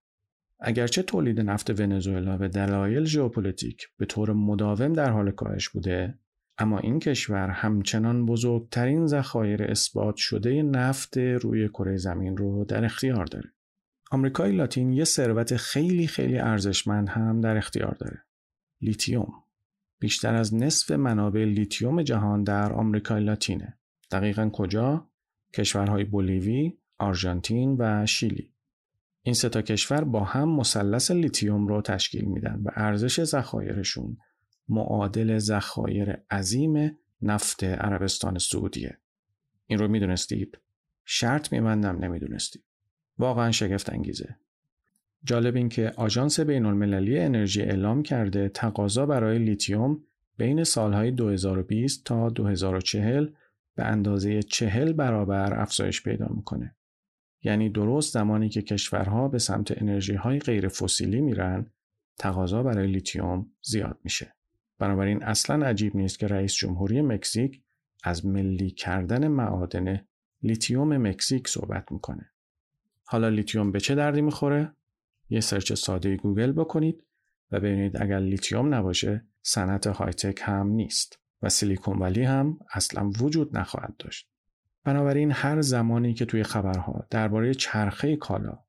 اگرچه 0.59 1.03
تولید 1.03 1.39
نفت 1.39 1.79
ونزوئلا 1.79 2.37
به 2.37 2.47
دلایل 2.47 3.03
ژئوپلیتیک 3.03 3.87
به 3.97 4.05
طور 4.05 4.33
مداوم 4.33 4.93
در 4.93 5.09
حال 5.11 5.31
کاهش 5.31 5.69
بوده 5.69 6.19
اما 6.57 6.79
این 6.79 6.99
کشور 6.99 7.49
همچنان 7.49 8.25
بزرگترین 8.25 9.07
ذخایر 9.07 9.63
اثبات 9.63 10.15
شده 10.15 10.63
نفت 10.63 11.17
روی 11.17 11.69
کره 11.69 11.97
زمین 11.97 12.37
رو 12.37 12.65
در 12.65 12.85
اختیار 12.85 13.25
داره. 13.25 13.56
آمریکای 14.11 14.51
لاتین 14.51 14.93
یه 14.93 15.03
ثروت 15.03 15.55
خیلی 15.55 16.07
خیلی 16.07 16.37
ارزشمند 16.37 17.09
هم 17.09 17.41
در 17.41 17.57
اختیار 17.57 17.95
داره. 17.95 18.23
لیتیوم. 18.81 19.33
بیشتر 19.99 20.35
از 20.35 20.53
نصف 20.53 20.91
منابع 20.91 21.43
لیتیوم 21.43 22.03
جهان 22.03 22.43
در 22.43 22.73
آمریکای 22.73 23.23
لاتینه. 23.23 23.77
دقیقا 24.11 24.49
کجا؟ 24.49 25.09
کشورهای 25.53 26.03
بولیوی، 26.03 26.77
آرژانتین 26.97 27.75
و 27.79 28.05
شیلی. 28.05 28.53
این 29.21 29.35
سه 29.35 29.49
تا 29.49 29.61
کشور 29.61 30.03
با 30.03 30.23
هم 30.23 30.49
مثلث 30.49 31.11
لیتیوم 31.11 31.67
رو 31.67 31.81
تشکیل 31.81 32.25
میدن 32.25 32.61
و 32.65 32.69
ارزش 32.75 33.23
ذخایرشون 33.23 34.17
معادل 34.69 35.37
ذخایر 35.37 36.17
عظیم 36.31 36.97
نفت 37.21 37.63
عربستان 37.63 38.37
سعودیه. 38.37 38.97
این 39.67 39.79
رو 39.79 39.87
می‌دونستید؟ 39.87 40.57
شرط 41.05 41.53
میبندم 41.53 41.97
نمی‌دونستید. 41.97 42.63
واقعا 43.19 43.51
شگفت 43.51 43.89
انگیزه. 43.89 44.35
جالب 45.23 45.55
این 45.55 45.69
که 45.69 45.93
آژانس 45.95 46.39
بین 46.39 46.65
المللی 46.65 47.19
انرژی 47.19 47.61
اعلام 47.61 48.03
کرده 48.03 48.49
تقاضا 48.49 49.05
برای 49.05 49.39
لیتیوم 49.39 50.03
بین 50.37 50.63
سالهای 50.63 51.11
2020 51.11 52.05
تا 52.05 52.29
2040 52.29 53.27
به 53.75 53.83
اندازه 53.83 54.43
40 54.43 54.93
برابر 54.93 55.61
افزایش 55.61 56.03
پیدا 56.03 56.27
می‌کنه. 56.29 56.75
یعنی 57.43 57.69
درست 57.69 58.13
زمانی 58.13 58.49
که 58.49 58.61
کشورها 58.61 59.27
به 59.27 59.39
سمت 59.39 59.81
انرژی 59.81 60.15
های 60.15 60.39
غیر 60.39 60.67
فسیلی 60.67 61.21
میرن 61.21 61.71
تقاضا 62.19 62.63
برای 62.63 62.87
لیتیوم 62.87 63.51
زیاد 63.61 63.99
میشه. 64.03 64.35
بنابراین 64.79 65.23
اصلا 65.23 65.65
عجیب 65.65 65.95
نیست 65.95 66.19
که 66.19 66.27
رئیس 66.27 66.53
جمهوری 66.53 67.01
مکزیک 67.01 67.61
از 68.03 68.25
ملی 68.25 68.71
کردن 68.71 69.27
معادن 69.27 70.01
لیتیوم 70.43 70.97
مکزیک 70.97 71.47
صحبت 71.47 71.91
می‌کنه. 71.91 72.31
حالا 73.09 73.29
لیتیوم 73.29 73.71
به 73.71 73.79
چه 73.79 73.95
دردی 73.95 74.21
می‌خوره؟ 74.21 74.73
یه 75.29 75.39
search 75.39 75.73
ساده 75.73 76.15
گوگل 76.15 76.51
بکنید 76.51 77.03
و 77.51 77.59
ببینید 77.59 78.01
اگر 78.01 78.19
لیتیوم 78.19 78.73
نباشه 78.73 79.25
صنعت 79.43 79.87
high 79.87 80.13
tech 80.13 80.41
هم 80.43 80.67
نیست 80.67 81.19
و 81.41 81.49
سیلیکون 81.49 81.99
ولی 81.99 82.23
هم 82.23 82.59
اصلا 82.73 83.09
وجود 83.09 83.57
نخواهد 83.57 83.97
داشت. 83.99 84.29
بنابراین 84.83 85.31
هر 85.31 85.61
زمانی 85.61 86.13
که 86.13 86.25
توی 86.25 86.43
خبرها 86.43 87.07
درباره 87.09 87.53
چرخه 87.53 88.15
کالا، 88.15 88.59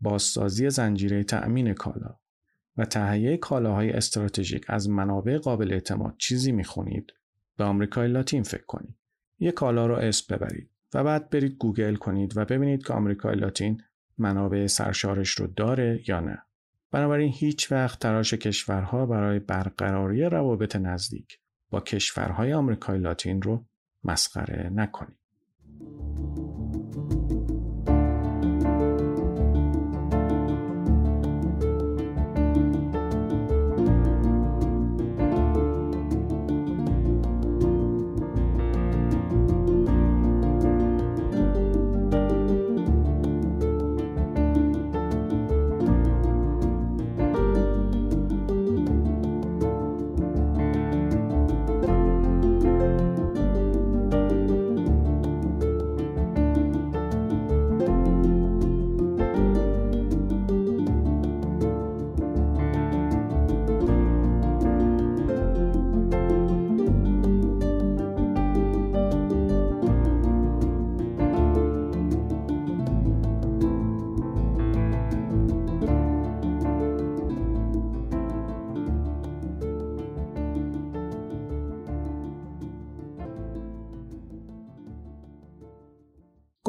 بازسازی 0.00 0.70
زنجیره 0.70 1.24
تأمین 1.24 1.74
کالا 1.74 2.18
و 2.76 2.84
تهیه 2.84 3.36
کالاهای 3.36 3.90
استراتژیک 3.90 4.64
از 4.68 4.88
منابع 4.88 5.38
قابل 5.38 5.72
اعتماد 5.72 6.14
چیزی 6.18 6.52
می‌خونید 6.52 7.12
به 7.56 7.64
آمریکای 7.64 8.08
لاتین 8.08 8.42
فکر 8.42 8.66
کنید. 8.66 8.94
یک 9.38 9.54
کالا 9.54 9.86
رو 9.86 9.94
اسم 9.94 10.36
ببرید 10.36 10.70
و 10.94 11.04
بعد 11.04 11.30
برید 11.30 11.56
گوگل 11.56 11.94
کنید 11.94 12.36
و 12.36 12.44
ببینید 12.44 12.86
که 12.86 12.92
آمریکای 12.92 13.36
لاتین 13.36 13.82
منابع 14.18 14.66
سرشارش 14.66 15.30
رو 15.30 15.46
داره 15.46 16.02
یا 16.08 16.20
نه. 16.20 16.42
بنابراین 16.90 17.32
هیچ 17.32 17.72
وقت 17.72 17.98
تراش 17.98 18.34
کشورها 18.34 19.06
برای 19.06 19.38
برقراری 19.38 20.22
روابط 20.22 20.76
نزدیک 20.76 21.38
با 21.70 21.80
کشورهای 21.80 22.52
آمریکای 22.52 22.98
لاتین 22.98 23.42
رو 23.42 23.66
مسخره 24.04 24.70
نکنید. 24.74 25.19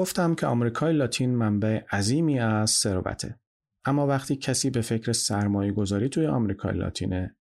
گفتم 0.02 0.36
که 0.36 0.46
آمریکای 0.46 0.94
لاتین 0.94 1.36
منبع 1.36 1.82
عظیمی 1.92 2.40
از 2.40 2.72
ثروته. 2.72 3.40
اما 3.86 4.08
وقتی 4.08 4.36
کسی 4.36 4.70
به 4.70 4.82
فکر 4.82 5.12
سرمایه 5.12 5.72
گذاری 5.72 6.10
توی 6.10 6.28
آمریکای 6.28 6.78
لاتینه 6.78 7.36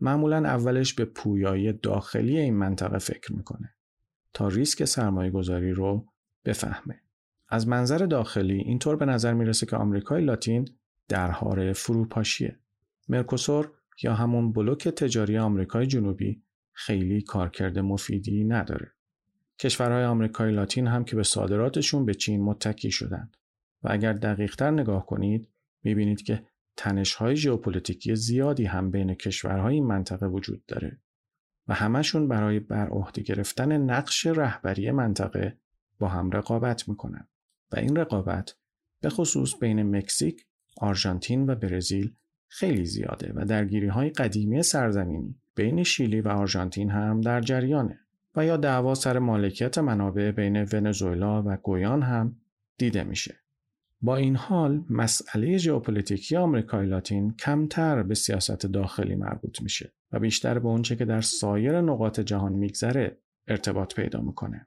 معمولا 0.00 0.36
اولش 0.36 0.94
به 0.94 1.04
پویایی 1.04 1.72
داخلی 1.72 2.38
این 2.38 2.56
منطقه 2.56 2.98
فکر 2.98 3.32
می‌کنه 3.32 3.74
تا 4.32 4.48
ریسک 4.48 4.84
سرمایه 4.84 5.30
گذاری 5.30 5.70
رو 5.70 6.06
بفهمه. 6.44 7.00
از 7.48 7.68
منظر 7.68 7.98
داخلی 7.98 8.58
اینطور 8.58 8.96
به 8.96 9.04
نظر 9.04 9.32
می‌رسه 9.32 9.66
که 9.66 9.76
آمریکای 9.76 10.24
لاتین 10.24 10.68
در 11.08 11.30
حال 11.30 11.72
فروپاشیه. 11.72 12.60
مرکوسور 13.08 13.72
یا 14.02 14.14
همون 14.14 14.52
بلوک 14.52 14.88
تجاری 14.88 15.38
آمریکای 15.38 15.86
جنوبی 15.86 16.42
خیلی 16.72 17.22
کارکرد 17.22 17.78
مفیدی 17.78 18.44
نداره. 18.44 18.93
کشورهای 19.58 20.04
آمریکای 20.04 20.52
لاتین 20.52 20.86
هم 20.86 21.04
که 21.04 21.16
به 21.16 21.22
صادراتشون 21.22 22.04
به 22.04 22.14
چین 22.14 22.42
متکی 22.42 22.90
شدند 22.90 23.36
و 23.82 23.88
اگر 23.90 24.12
دقیقتر 24.12 24.70
نگاه 24.70 25.06
کنید 25.06 25.48
می‌بینید 25.82 26.22
که 26.22 26.46
تنشهای 26.76 27.36
ژئوپلیتیکی 27.36 28.16
زیادی 28.16 28.64
هم 28.64 28.90
بین 28.90 29.14
کشورهای 29.14 29.74
این 29.74 29.86
منطقه 29.86 30.26
وجود 30.26 30.66
داره 30.66 31.00
و 31.68 31.74
همشون 31.74 32.28
برای 32.28 32.60
بر 32.60 32.88
عهده 32.88 33.22
گرفتن 33.22 33.76
نقش 33.76 34.26
رهبری 34.26 34.90
منطقه 34.90 35.58
با 35.98 36.08
هم 36.08 36.30
رقابت 36.30 36.88
می‌کنن 36.88 37.28
و 37.72 37.78
این 37.78 37.96
رقابت 37.96 38.56
به 39.00 39.10
خصوص 39.10 39.54
بین 39.60 39.96
مکزیک، 39.96 40.46
آرژانتین 40.76 41.50
و 41.50 41.54
برزیل 41.54 42.14
خیلی 42.48 42.84
زیاده 42.84 43.32
و 43.34 43.44
درگیری 43.44 43.86
های 43.86 44.10
قدیمی 44.10 44.62
سرزمینی 44.62 45.40
بین 45.54 45.82
شیلی 45.82 46.20
و 46.20 46.28
آرژانتین 46.28 46.90
هم 46.90 47.20
در 47.20 47.40
جریانه. 47.40 48.03
و 48.36 48.44
یا 48.44 48.56
دعوا 48.56 48.94
سر 48.94 49.18
مالکیت 49.18 49.78
منابع 49.78 50.30
بین 50.30 50.56
ونزوئلا 50.72 51.42
و 51.46 51.56
گویان 51.56 52.02
هم 52.02 52.36
دیده 52.78 53.04
میشه. 53.04 53.34
با 54.02 54.16
این 54.16 54.36
حال 54.36 54.84
مسئله 54.90 55.56
ژئوپلیتیکی 55.56 56.36
آمریکای 56.36 56.86
لاتین 56.86 57.34
کمتر 57.36 58.02
به 58.02 58.14
سیاست 58.14 58.66
داخلی 58.66 59.14
مربوط 59.14 59.62
میشه 59.62 59.92
و 60.12 60.18
بیشتر 60.18 60.58
به 60.58 60.68
اونچه 60.68 60.96
که 60.96 61.04
در 61.04 61.20
سایر 61.20 61.80
نقاط 61.80 62.20
جهان 62.20 62.52
میگذره 62.52 63.18
ارتباط 63.48 63.94
پیدا 63.94 64.20
می‌کنه. 64.20 64.66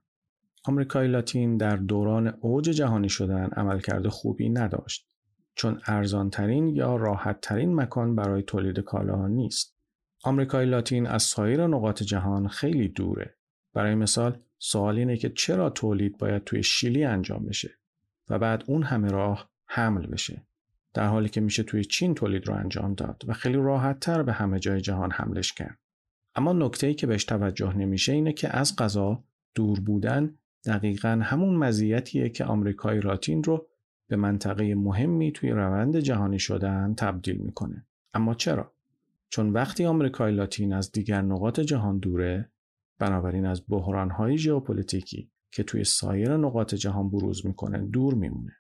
آمریکای 0.66 1.08
لاتین 1.08 1.58
در 1.58 1.76
دوران 1.76 2.28
اوج 2.28 2.66
جهانی 2.70 3.10
شدن 3.10 3.50
عملکرد 3.56 4.08
خوبی 4.08 4.50
نداشت 4.50 5.08
چون 5.56 5.82
ارزانترین 5.86 6.68
یا 6.68 6.96
راحتترین 6.96 7.76
مکان 7.76 8.16
برای 8.16 8.44
تولید 8.44 8.80
کالاها 8.80 9.28
نیست. 9.28 9.78
آمریکای 10.24 10.66
لاتین 10.66 11.08
از 11.08 11.24
سایر 11.24 11.68
نقاط 11.68 12.04
جهان 12.04 12.48
خیلی 12.48 12.88
دوره 12.88 13.37
برای 13.78 13.96
مثال 13.96 14.38
سوال 14.60 14.98
اینه 14.98 15.18
که 15.18 15.30
چرا 15.30 15.70
تولید 15.70 16.18
باید 16.18 16.44
توی 16.44 16.64
شیلی 16.64 17.04
انجام 17.04 17.46
بشه 17.46 17.70
و 18.30 18.40
بعد 18.40 18.64
اون 18.68 18.84
همه 18.84 19.12
راه 19.12 19.50
حمل 19.66 20.08
بشه؟ 20.08 20.48
در 20.94 21.08
حالی 21.08 21.30
که 21.30 21.42
میشه 21.42 21.64
توی 21.64 21.84
چین 21.84 22.16
تولید 22.16 22.48
رو 22.48 22.54
انجام 22.54 22.94
داد 22.94 23.24
و 23.28 23.34
خیلی 23.34 23.58
راحت 23.58 24.00
تر 24.00 24.24
به 24.24 24.34
همه 24.34 24.60
جای 24.60 24.82
جهان 24.82 25.12
حملش 25.12 25.54
کرد. 25.54 25.80
اما 26.36 26.54
نکته 26.54 26.88
ای 26.88 26.94
که 26.94 27.08
بهش 27.08 27.26
توجه 27.26 27.78
نمیشه 27.78 28.14
اینه 28.14 28.34
که 28.34 28.58
از 28.58 28.76
غذا 28.76 29.24
دور 29.56 29.80
بودن 29.80 30.36
دقیقا 30.66 31.22
همون 31.24 31.56
مزیتیه 31.56 32.30
که 32.30 32.46
آمریکای 32.46 33.00
لاتین 33.00 33.44
رو 33.44 33.68
به 34.08 34.16
منطقه 34.16 34.76
مهمی 34.76 35.32
توی 35.32 35.50
روند 35.50 36.00
جهانی 36.00 36.40
شدن 36.40 36.94
تبدیل 36.98 37.38
می‌کنه. 37.38 37.86
اما 38.14 38.34
چرا؟ 38.34 38.72
چون 39.30 39.50
وقتی 39.50 39.86
آمریکای 39.86 40.32
لاتین 40.32 40.74
از 40.74 40.92
دیگر 40.92 41.22
نقاط 41.22 41.60
جهان 41.60 41.98
دوره 41.98 42.50
بنابراین 43.00 43.46
از 43.46 43.64
بحرانهای 43.70 44.38
ژئوپلیتیکی 44.38 45.32
که 45.52 45.64
توی 45.64 45.84
سایر 45.84 46.38
نقاط 46.38 46.76
جهان 46.76 47.10
بروز 47.10 47.46
می‌کنه 47.46 47.78
دور 47.78 48.14
میمونه. 48.14 48.54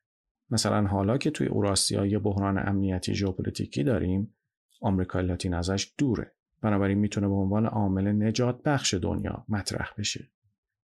مثلا 0.49 0.87
حالا 0.87 1.17
که 1.17 1.31
توی 1.31 1.47
اوراسیا 1.47 2.05
یه 2.05 2.19
بحران 2.19 2.67
امنیتی 2.69 3.13
ژئوپلیتیکی 3.13 3.83
داریم، 3.83 4.35
آمریکای 4.81 5.25
لاتین 5.25 5.53
ازش 5.53 5.93
دوره. 5.97 6.31
بنابراین 6.61 6.97
می‌تونه 6.97 7.27
به 7.27 7.33
عنوان 7.33 7.65
عامل 7.65 8.23
نجات 8.23 8.63
بخش 8.63 8.93
دنیا 8.93 9.45
مطرح 9.49 9.89
بشه. 9.97 10.29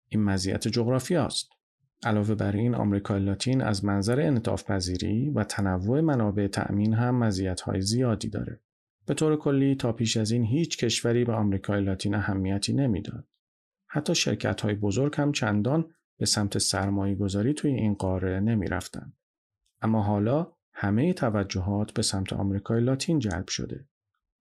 این 0.08 0.24
مزیت 0.24 0.68
جغرافیایی 0.68 1.16
است. 1.16 1.50
علاوه 2.02 2.34
بر 2.34 2.52
این 2.52 2.74
آمریکای 2.74 3.20
لاتین 3.20 3.62
از 3.62 3.84
منظر 3.84 4.20
انعطاف 4.20 4.70
پذیری 4.70 5.30
و 5.30 5.44
تنوع 5.44 6.00
منابع 6.00 6.46
تأمین 6.46 6.94
هم 6.94 7.14
مزیت‌های 7.14 7.80
زیادی 7.80 8.28
داره. 8.28 8.61
به 9.06 9.14
طور 9.14 9.37
کلی 9.37 9.74
تا 9.74 9.92
پیش 9.92 10.16
از 10.16 10.30
این 10.30 10.44
هیچ 10.44 10.84
کشوری 10.84 11.24
به 11.24 11.32
آمریکای 11.32 11.80
لاتین 11.80 12.14
اهمیتی 12.14 12.72
نمی‌داد. 12.72 13.27
حتی 13.88 14.14
شرکت 14.14 14.61
های 14.61 14.74
بزرگ 14.74 15.14
هم 15.16 15.33
چندان 15.33 15.94
به 16.18 16.27
سمت 16.27 16.59
سرمایه 16.59 17.14
گذاری 17.14 17.55
توی 17.55 17.70
این 17.70 17.94
قاره 17.94 18.40
نمی 18.40 18.66
رفتن. 18.66 19.12
اما 19.83 20.03
حالا 20.03 20.53
همه 20.72 21.12
توجهات 21.12 21.92
به 21.92 22.03
سمت 22.03 22.33
آمریکای 22.33 22.81
لاتین 22.81 23.18
جلب 23.18 23.48
شده. 23.48 23.88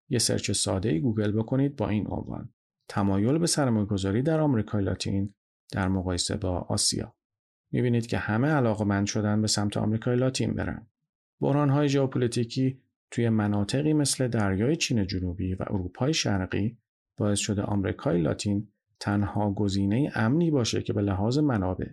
یه 0.09 0.19
search 0.19 0.51
ساده 0.51 0.99
گوگل 0.99 1.31
بکنید 1.31 1.75
با 1.75 1.89
این 1.89 2.07
عنوان 2.07 2.53
تمایل 2.87 3.37
به 3.37 3.47
سرمایه 3.47 3.85
گذاری 3.85 4.21
در 4.21 4.39
آمریکای 4.39 4.83
لاتین 4.83 5.33
در 5.71 5.87
مقایسه 5.87 6.37
با 6.37 6.57
آسیا. 6.59 7.15
می‌بینید 7.71 8.07
که 8.07 8.17
همه 8.17 8.47
علاقمند 8.47 9.07
شدن 9.07 9.41
به 9.41 9.47
سمت 9.47 9.77
آمریکای 9.77 10.15
لاتین 10.15 10.53
برن. 10.53 10.87
های 11.41 11.89
ژئوپلیتیکی 11.89 12.81
توی 13.11 13.29
مناطقی 13.29 13.93
مثل 13.93 14.27
دریای 14.27 14.75
چین 14.75 15.07
جنوبی 15.07 15.55
و 15.55 15.63
اروپای 15.69 16.13
شرقی 16.13 16.77
باعث 17.17 17.39
شده 17.39 17.61
آمریکای 17.61 18.21
لاتین 18.21 18.71
تنها 18.99 19.53
گزینه 19.53 20.11
امنی 20.15 20.51
باشه 20.51 20.81
که 20.81 20.93
به 20.93 21.01
لحاظ 21.01 21.37
منابع 21.37 21.89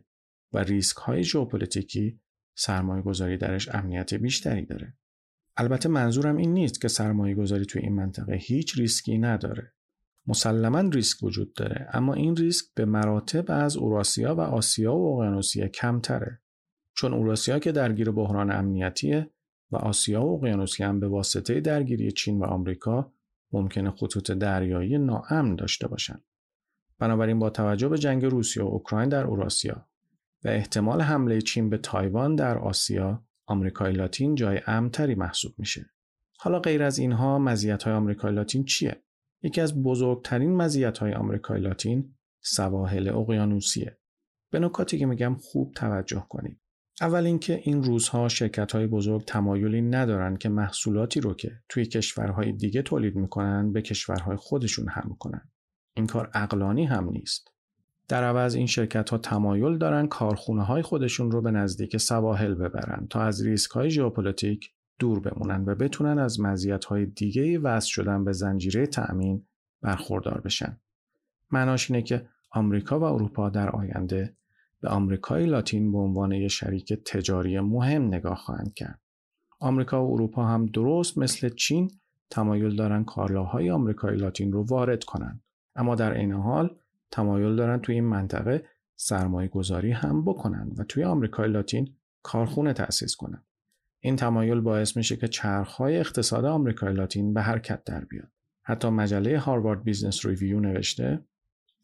و 0.52 0.58
ریسک 0.58 0.96
های 0.96 1.24
ژئوپلیتیکی 1.24 2.20
سرمایه 2.54 3.02
گذاری 3.02 3.36
درش 3.36 3.74
امنیت 3.74 4.14
بیشتری 4.14 4.66
داره. 4.66 4.94
البته 5.56 5.88
منظورم 5.88 6.36
این 6.36 6.52
نیست 6.52 6.80
که 6.80 6.88
سرمایه 6.88 7.34
گذاری 7.34 7.64
توی 7.64 7.82
این 7.82 7.94
منطقه 7.94 8.34
هیچ 8.34 8.78
ریسکی 8.78 9.18
نداره. 9.18 9.72
مسلما 10.26 10.80
ریسک 10.80 11.22
وجود 11.22 11.54
داره 11.54 11.88
اما 11.92 12.14
این 12.14 12.36
ریسک 12.36 12.64
به 12.74 12.84
مراتب 12.84 13.44
از 13.48 13.76
اوراسیا 13.76 14.34
و 14.34 14.40
آسیا 14.40 14.96
و 14.96 15.16
اقیانوسیه 15.16 15.68
کمتره. 15.68 16.40
چون 16.94 17.14
اوراسیا 17.14 17.58
که 17.58 17.72
درگیر 17.72 18.10
بحران 18.10 18.52
امنیتیه 18.52 19.30
و 19.70 19.76
آسیا 19.76 20.26
و 20.26 20.36
اقیانوسیه 20.36 20.86
هم 20.86 21.00
به 21.00 21.08
واسطه 21.08 21.60
درگیری 21.60 22.12
چین 22.12 22.38
و 22.38 22.44
آمریکا 22.44 23.12
ممکنه 23.52 23.90
خطوط 23.90 24.30
دریایی 24.30 24.98
ناامن 24.98 25.54
داشته 25.54 25.88
باشن. 25.88 26.20
بنابراین 26.98 27.38
با 27.38 27.50
توجه 27.50 27.88
به 27.88 27.98
جنگ 27.98 28.24
روسیه 28.24 28.62
و 28.62 28.66
اوکراین 28.66 29.08
در 29.08 29.24
اوراسیا 29.26 29.86
و 30.44 30.48
احتمال 30.48 31.00
حمله 31.00 31.40
چین 31.40 31.70
به 31.70 31.78
تایوان 31.78 32.34
در 32.34 32.58
آسیا 32.58 33.24
آمریکای 33.46 33.92
لاتین 33.92 34.34
جای 34.34 34.60
امتری 34.66 35.14
محسوب 35.14 35.54
میشه. 35.58 35.90
حالا 36.38 36.58
غیر 36.58 36.82
از 36.82 36.98
اینها 36.98 37.38
مزیت 37.38 37.82
های 37.82 37.94
آمریکای 37.94 38.32
لاتین 38.32 38.64
چیه؟ 38.64 39.02
یکی 39.42 39.60
از 39.60 39.82
بزرگترین 39.82 40.56
مزیت 40.56 40.98
های 40.98 41.12
آمریکای 41.12 41.60
لاتین 41.60 42.14
سواحل 42.40 43.08
اقیانوسیه. 43.08 43.98
به 44.50 44.58
نکاتی 44.58 44.98
که 44.98 45.06
میگم 45.06 45.34
خوب 45.34 45.72
توجه 45.72 46.26
کنید. 46.28 46.60
اول 47.00 47.26
اینکه 47.26 47.60
این 47.62 47.82
روزها 47.82 48.28
شرکت 48.28 48.72
های 48.72 48.86
بزرگ 48.86 49.24
تمایلی 49.24 49.82
ندارن 49.82 50.36
که 50.36 50.48
محصولاتی 50.48 51.20
رو 51.20 51.34
که 51.34 51.52
توی 51.68 51.86
کشورهای 51.86 52.52
دیگه 52.52 52.82
تولید 52.82 53.16
می‌کنن 53.16 53.72
به 53.72 53.82
کشورهای 53.82 54.36
خودشون 54.36 54.88
حمل 54.88 55.16
کنن. 55.18 55.50
این 55.94 56.06
کار 56.06 56.30
عقلانی 56.34 56.84
هم 56.84 57.08
نیست. 57.08 57.50
در 58.08 58.24
عوض 58.24 58.54
این 58.54 58.66
شرکت 58.66 59.10
ها 59.10 59.18
تمایل 59.18 59.78
دارن 59.78 60.06
کارخونه 60.06 60.62
های 60.62 60.82
خودشون 60.82 61.30
رو 61.30 61.42
به 61.42 61.50
نزدیک 61.50 61.96
سواحل 61.96 62.54
ببرن 62.54 63.06
تا 63.10 63.22
از 63.22 63.46
ریسک 63.46 63.70
های 63.70 63.90
ژئوپلیتیک 63.90 64.70
دور 64.98 65.20
بمونن 65.20 65.64
و 65.66 65.74
بتونن 65.74 66.18
از 66.18 66.40
مزیت 66.40 66.84
های 66.84 67.06
دیگه 67.06 67.58
وصل 67.58 67.88
شدن 67.88 68.24
به 68.24 68.32
زنجیره 68.32 68.86
تأمین 68.86 69.46
برخوردار 69.82 70.40
بشن. 70.40 70.76
معناش 71.50 71.90
اینه 71.90 72.02
که 72.02 72.28
آمریکا 72.50 73.00
و 73.00 73.02
اروپا 73.02 73.50
در 73.50 73.70
آینده 73.70 74.36
به 74.80 74.88
آمریکای 74.88 75.46
لاتین 75.46 75.92
به 75.92 75.98
عنوان 75.98 76.32
یک 76.32 76.48
شریک 76.48 76.92
تجاری 76.92 77.60
مهم 77.60 78.06
نگاه 78.06 78.36
خواهند 78.36 78.74
کرد. 78.74 79.00
آمریکا 79.60 80.06
و 80.06 80.12
اروپا 80.12 80.46
هم 80.46 80.66
درست 80.66 81.18
مثل 81.18 81.48
چین 81.48 81.90
تمایل 82.30 82.76
دارن 82.76 83.04
کالاهای 83.04 83.70
آمریکای 83.70 84.16
لاتین 84.16 84.52
رو 84.52 84.64
وارد 84.64 85.04
کنند. 85.04 85.43
اما 85.76 85.94
در 85.94 86.12
عین 86.12 86.32
حال 86.32 86.76
تمایل 87.10 87.56
دارن 87.56 87.80
توی 87.80 87.94
این 87.94 88.04
منطقه 88.04 88.64
سرمایه 88.96 89.48
گذاری 89.48 89.92
هم 89.92 90.24
بکنن 90.24 90.72
و 90.76 90.84
توی 90.84 91.04
آمریکای 91.04 91.48
لاتین 91.48 91.94
کارخونه 92.22 92.72
تأسیس 92.72 93.16
کنن. 93.16 93.42
این 94.00 94.16
تمایل 94.16 94.60
باعث 94.60 94.96
میشه 94.96 95.16
که 95.16 95.28
چرخهای 95.28 95.96
اقتصاد 95.96 96.44
آمریکای 96.44 96.94
لاتین 96.94 97.34
به 97.34 97.42
حرکت 97.42 97.84
در 97.84 98.04
بیاد. 98.04 98.28
حتی 98.62 98.88
مجله 98.88 99.38
هاروارد 99.38 99.84
بیزنس 99.84 100.26
ریویو 100.26 100.60
نوشته 100.60 101.24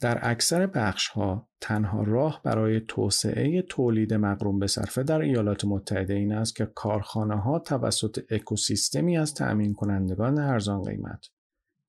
در 0.01 0.19
اکثر 0.23 0.67
بخش 0.67 1.09
ها 1.09 1.49
تنها 1.61 2.03
راه 2.03 2.41
برای 2.45 2.81
توسعه 2.81 3.63
تولید 3.63 4.15
مقرون 4.15 4.59
به 4.59 4.67
صرفه 4.67 5.03
در 5.03 5.21
ایالات 5.21 5.65
متحده 5.65 6.15
این 6.15 6.33
است 6.33 6.57
که 6.57 6.67
کارخانه 6.67 7.37
ها 7.37 7.59
توسط 7.59 8.21
اکوسیستمی 8.31 9.19
از 9.19 9.35
تأمین 9.35 9.75
کنندگان 9.75 10.39
ارزان 10.39 10.83
قیمت 10.83 11.27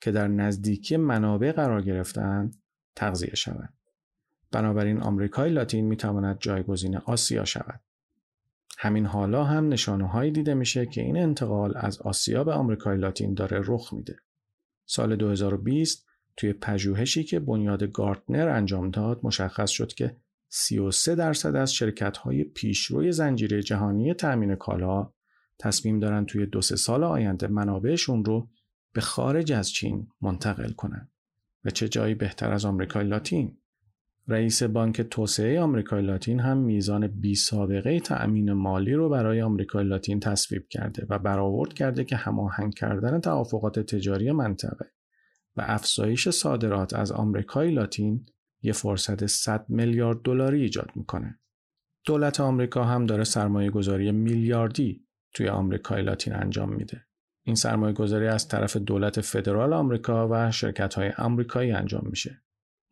که 0.01 0.11
در 0.11 0.27
نزدیکی 0.27 0.97
منابع 0.97 1.51
قرار 1.51 1.81
گرفتن 1.81 2.51
تغذیه 2.95 3.35
شود. 3.35 3.73
بنابراین 4.51 5.01
آمریکای 5.01 5.49
لاتین 5.49 5.85
می 5.85 5.97
تواند 5.97 6.39
جایگزین 6.39 6.97
آسیا 6.97 7.45
شود. 7.45 7.79
همین 8.77 9.05
حالا 9.05 9.43
هم 9.43 9.69
نشانه 9.69 10.07
هایی 10.07 10.31
دیده 10.31 10.53
میشه 10.53 10.85
که 10.85 11.01
این 11.01 11.17
انتقال 11.17 11.73
از 11.77 12.01
آسیا 12.01 12.43
به 12.43 12.53
آمریکای 12.53 12.97
لاتین 12.97 13.33
داره 13.33 13.61
رخ 13.65 13.93
میده. 13.93 14.15
سال 14.85 15.15
2020 15.15 16.07
توی 16.37 16.53
پژوهشی 16.53 17.23
که 17.23 17.39
بنیاد 17.39 17.83
گارتنر 17.83 18.49
انجام 18.49 18.91
داد 18.91 19.19
مشخص 19.23 19.69
شد 19.69 19.93
که 19.93 20.15
33 20.49 21.15
درصد 21.15 21.55
از 21.55 21.73
شرکت 21.73 22.17
های 22.17 22.43
پیشروی 22.43 23.11
زنجیره 23.11 23.63
جهانی 23.63 24.13
تأمین 24.13 24.55
کالا 24.55 25.09
تصمیم 25.59 25.99
دارن 25.99 26.25
توی 26.25 26.45
دو 26.45 26.61
سه 26.61 26.75
سال 26.75 27.03
آینده 27.03 27.47
منابعشون 27.47 28.25
رو 28.25 28.47
به 28.93 29.01
خارج 29.01 29.51
از 29.51 29.71
چین 29.71 30.07
منتقل 30.21 30.71
کنند 30.71 31.11
و 31.63 31.69
چه 31.69 31.89
جایی 31.89 32.15
بهتر 32.15 32.51
از 32.51 32.65
آمریکای 32.65 33.03
لاتین 33.07 33.57
رئیس 34.27 34.63
بانک 34.63 35.01
توسعه 35.01 35.59
آمریکای 35.61 36.01
لاتین 36.01 36.39
هم 36.39 36.57
میزان 36.57 37.07
بی 37.07 37.35
سابقه 37.35 37.99
تأمین 37.99 38.53
مالی 38.53 38.93
رو 38.93 39.09
برای 39.09 39.41
آمریکای 39.41 39.83
لاتین 39.83 40.19
تصویب 40.19 40.67
کرده 40.67 41.05
و 41.09 41.19
برآورد 41.19 41.73
کرده 41.73 42.03
که 42.03 42.15
هماهنگ 42.15 42.73
کردن 42.73 43.19
توافقات 43.19 43.79
تجاری 43.79 44.31
منطقه 44.31 44.91
و 45.55 45.63
افزایش 45.67 46.29
صادرات 46.29 46.93
از 46.93 47.11
آمریکای 47.11 47.71
لاتین 47.71 48.25
یه 48.61 48.73
فرصت 48.73 49.25
100 49.25 49.65
میلیارد 49.69 50.21
دلاری 50.21 50.61
ایجاد 50.61 50.89
می‌کنه. 50.95 51.39
دولت 52.05 52.39
آمریکا 52.39 52.83
هم 52.83 53.05
داره 53.05 53.23
سرمایه 53.23 53.69
گذاری 53.69 54.11
میلیاردی 54.11 55.07
توی 55.33 55.47
آمریکای 55.47 56.01
لاتین 56.01 56.35
انجام 56.35 56.73
میده. 56.73 57.05
این 57.43 57.55
سرمایه 57.55 57.93
گذاری 57.93 58.27
از 58.27 58.47
طرف 58.47 58.77
دولت 58.77 59.21
فدرال 59.21 59.73
آمریکا 59.73 60.27
و 60.31 60.51
شرکت 60.51 60.93
های 60.93 61.09
آمریکایی 61.17 61.71
انجام 61.71 62.03
میشه. 62.09 62.41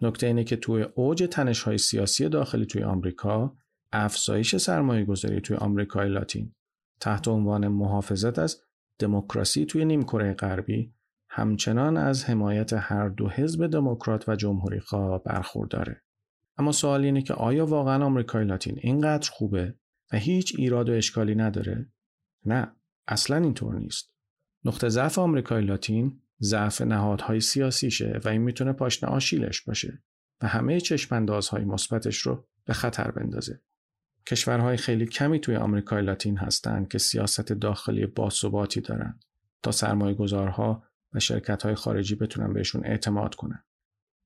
نکته 0.02 0.28
اینه 0.28 0.44
که 0.44 0.56
توی 0.56 0.84
اوج 0.96 1.28
تنش 1.32 1.62
های 1.62 1.78
سیاسی 1.78 2.30
داخلی 2.30 2.66
توی 2.66 2.84
آمریکا 2.84 3.58
افزایش 3.92 4.56
سرمایه 4.56 5.06
گذاری 5.06 5.42
توی 5.42 5.56
آمریکای 5.56 6.10
لاتین 6.10 6.56
تحت 7.00 7.28
عنوان 7.28 7.68
محافظت 7.68 8.40
از 8.40 8.62
دموکراسی 9.00 9.66
توی 9.66 9.86
نیمکره 9.86 10.34
غربی 10.34 10.94
همچنان 11.30 11.98
از 11.98 12.26
حمایت 12.26 12.74
هر 12.74 13.10
دو 13.10 13.30
حزب 13.30 13.68
دموکرات 13.68 14.30
و 14.30 14.36
جمهوری 14.36 14.80
خواه 14.80 15.24
برخورداره. 15.24 16.02
اما 16.58 16.72
سوال 16.72 17.04
اینه 17.04 17.22
که 17.22 17.34
آیا 17.34 17.66
واقعا 17.66 18.06
آمریکای 18.06 18.46
لاتین 18.46 18.80
اینقدر 18.82 19.30
خوبه 19.32 19.76
و 20.12 20.18
هیچ 20.18 20.56
ایراد 20.58 20.90
و 20.90 20.94
اشکالی 20.94 21.36
نداره؟ 21.36 21.92
نه، 22.46 22.76
اصلا 23.08 23.38
اینطور 23.38 23.76
نیست. 23.76 24.14
نقطه 24.66 24.90
ضعف 24.90 25.20
آمریکای 25.20 25.66
لاتین 25.66 26.22
ضعف 26.42 26.82
نهادهای 26.82 27.40
سیاسیشه 27.40 28.20
و 28.26 28.30
این 28.30 28.42
می‌تونه 28.42 28.74
پاشنه 28.74 29.10
آشیلش 29.10 29.62
باشه 29.62 30.04
و 30.42 30.48
همه 30.48 30.80
چشماندازهای 30.80 31.66
مثبتش 31.66 32.18
رو 32.18 32.48
به 32.66 32.74
خطر 32.74 33.12
بندازه. 33.12 33.62
کشورهای 34.28 34.78
خیلی 34.78 35.06
کمی 35.06 35.40
توی 35.40 35.56
آمریکای 35.56 36.02
لاتین 36.02 36.38
هستند 36.38 36.88
که 36.88 36.98
سیاست 36.98 37.54
داخلی 37.54 38.06
باثباتی 38.06 38.82
دارن 38.82 39.20
تا 39.64 39.72
سرمایه 39.72 40.14
گذارها 40.14 40.84
و 41.14 41.20
شرکت 41.20 41.64
های 41.64 41.76
خارجی 41.76 42.16
بتونن 42.16 42.54
بهشون 42.54 42.86
اعتماد 42.86 43.36
کنن. 43.36 43.64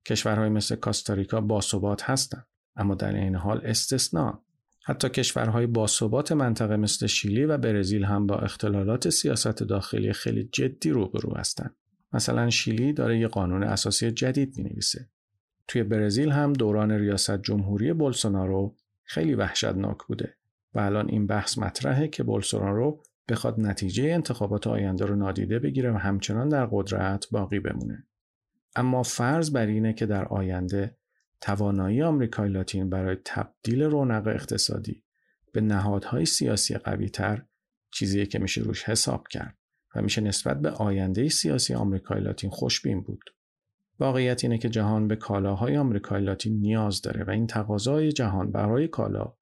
کشورهای 0.06 0.48
مثل 0.48 0.76
کاستاریکا 0.76 1.40
باثبات 1.40 2.02
هستند 2.02 2.46
اما 2.76 2.94
در 2.94 3.14
این 3.14 3.34
حال 3.34 3.60
استثنا 3.64 4.43
حتی 4.86 5.08
کشورهای 5.08 5.66
باثبات 5.66 6.32
منطقه 6.32 6.76
مثل 6.76 7.06
شیلی 7.06 7.44
و 7.44 7.58
برزیل 7.58 8.04
هم 8.04 8.26
با 8.26 8.36
اختلالات 8.36 9.10
سیاست 9.10 9.62
داخلی 9.62 10.12
خیلی 10.12 10.48
جدی 10.52 10.90
روبرو 10.90 11.36
هستند. 11.36 11.76
مثلا 12.12 12.50
شیلی 12.50 12.92
داره 12.92 13.18
یه 13.18 13.28
قانون 13.28 13.62
اساسی 13.62 14.10
جدید 14.10 14.58
می 14.58 14.64
نویسه. 14.64 15.08
توی 15.68 15.82
برزیل 15.82 16.30
هم 16.30 16.52
دوران 16.52 16.92
ریاست 16.92 17.42
جمهوری 17.42 17.92
بولسونارو 17.92 18.76
خیلی 19.04 19.34
وحشتناک 19.34 19.98
بوده 20.08 20.34
و 20.74 20.80
الان 20.80 21.08
این 21.08 21.26
بحث 21.26 21.58
مطرحه 21.58 22.08
که 22.08 22.22
بولسونارو 22.22 23.02
بخواد 23.28 23.60
نتیجه 23.60 24.04
انتخابات 24.04 24.66
آینده 24.66 25.04
رو 25.04 25.16
نادیده 25.16 25.58
بگیره 25.58 25.92
و 25.92 25.96
همچنان 25.96 26.48
در 26.48 26.66
قدرت 26.66 27.26
باقی 27.30 27.60
بمونه. 27.60 28.06
اما 28.76 29.02
فرض 29.02 29.50
بر 29.50 29.66
اینه 29.66 29.92
که 29.92 30.06
در 30.06 30.24
آینده 30.24 30.96
توانایی 31.44 32.02
آمریکای 32.02 32.48
لاتین 32.48 32.90
برای 32.90 33.16
تبدیل 33.24 33.82
رونق 33.82 34.26
اقتصادی 34.26 35.02
به 35.52 35.60
نهادهای 35.60 36.26
سیاسی 36.26 36.74
قویتر 36.74 37.42
چیزیه 37.90 38.26
که 38.26 38.38
میشه 38.38 38.60
روش 38.60 38.84
حساب 38.84 39.28
کرد 39.28 39.58
و 39.94 40.02
میشه 40.02 40.20
نسبت 40.20 40.60
به 40.60 40.70
آینده 40.70 41.28
سیاسی 41.28 41.74
آمریکای 41.74 42.20
لاتین 42.20 42.50
خوشبین 42.50 43.00
بود. 43.00 43.24
واقعیت 43.98 44.44
اینه 44.44 44.58
که 44.58 44.68
جهان 44.68 45.08
به 45.08 45.16
کالاهای 45.16 45.76
آمریکای 45.76 46.22
لاتین 46.22 46.60
نیاز 46.60 47.02
داره 47.02 47.24
و 47.24 47.30
این 47.30 47.46
تقاضای 47.46 48.12
جهان 48.12 48.52
برای 48.52 48.88
کالا 48.88 49.32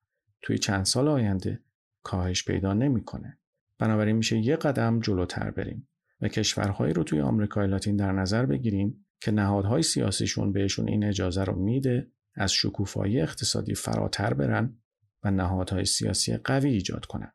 توی 0.42 0.58
چند 0.58 0.84
سال 0.84 1.08
آینده 1.08 1.60
کاهش 2.02 2.44
پیدا 2.44 2.74
نمی‌کنه. 2.74 3.38
بنابراین 3.78 4.16
میشه 4.16 4.38
یه 4.38 4.56
قدم 4.56 5.00
جلوتر 5.00 5.50
بریم 5.50 5.88
و 6.20 6.28
کشورهایی 6.28 6.92
رو 6.92 7.04
توی 7.04 7.20
آمریکای 7.20 7.66
لاتین 7.66 7.96
در 7.96 8.12
نظر 8.12 8.46
بگیریم 8.46 9.06
که 9.22 9.30
نهادهای 9.30 9.82
سیاسیشون 9.82 10.52
بهشون 10.52 10.88
این 10.88 11.04
اجازه 11.04 11.44
رو 11.44 11.58
میده 11.58 12.10
از 12.34 12.52
شکوفایی 12.52 13.20
اقتصادی 13.20 13.74
فراتر 13.74 14.34
برن 14.34 14.78
و 15.24 15.30
نهادهای 15.30 15.84
سیاسی 15.84 16.36
قوی 16.36 16.70
ایجاد 16.70 17.06
کنن. 17.06 17.32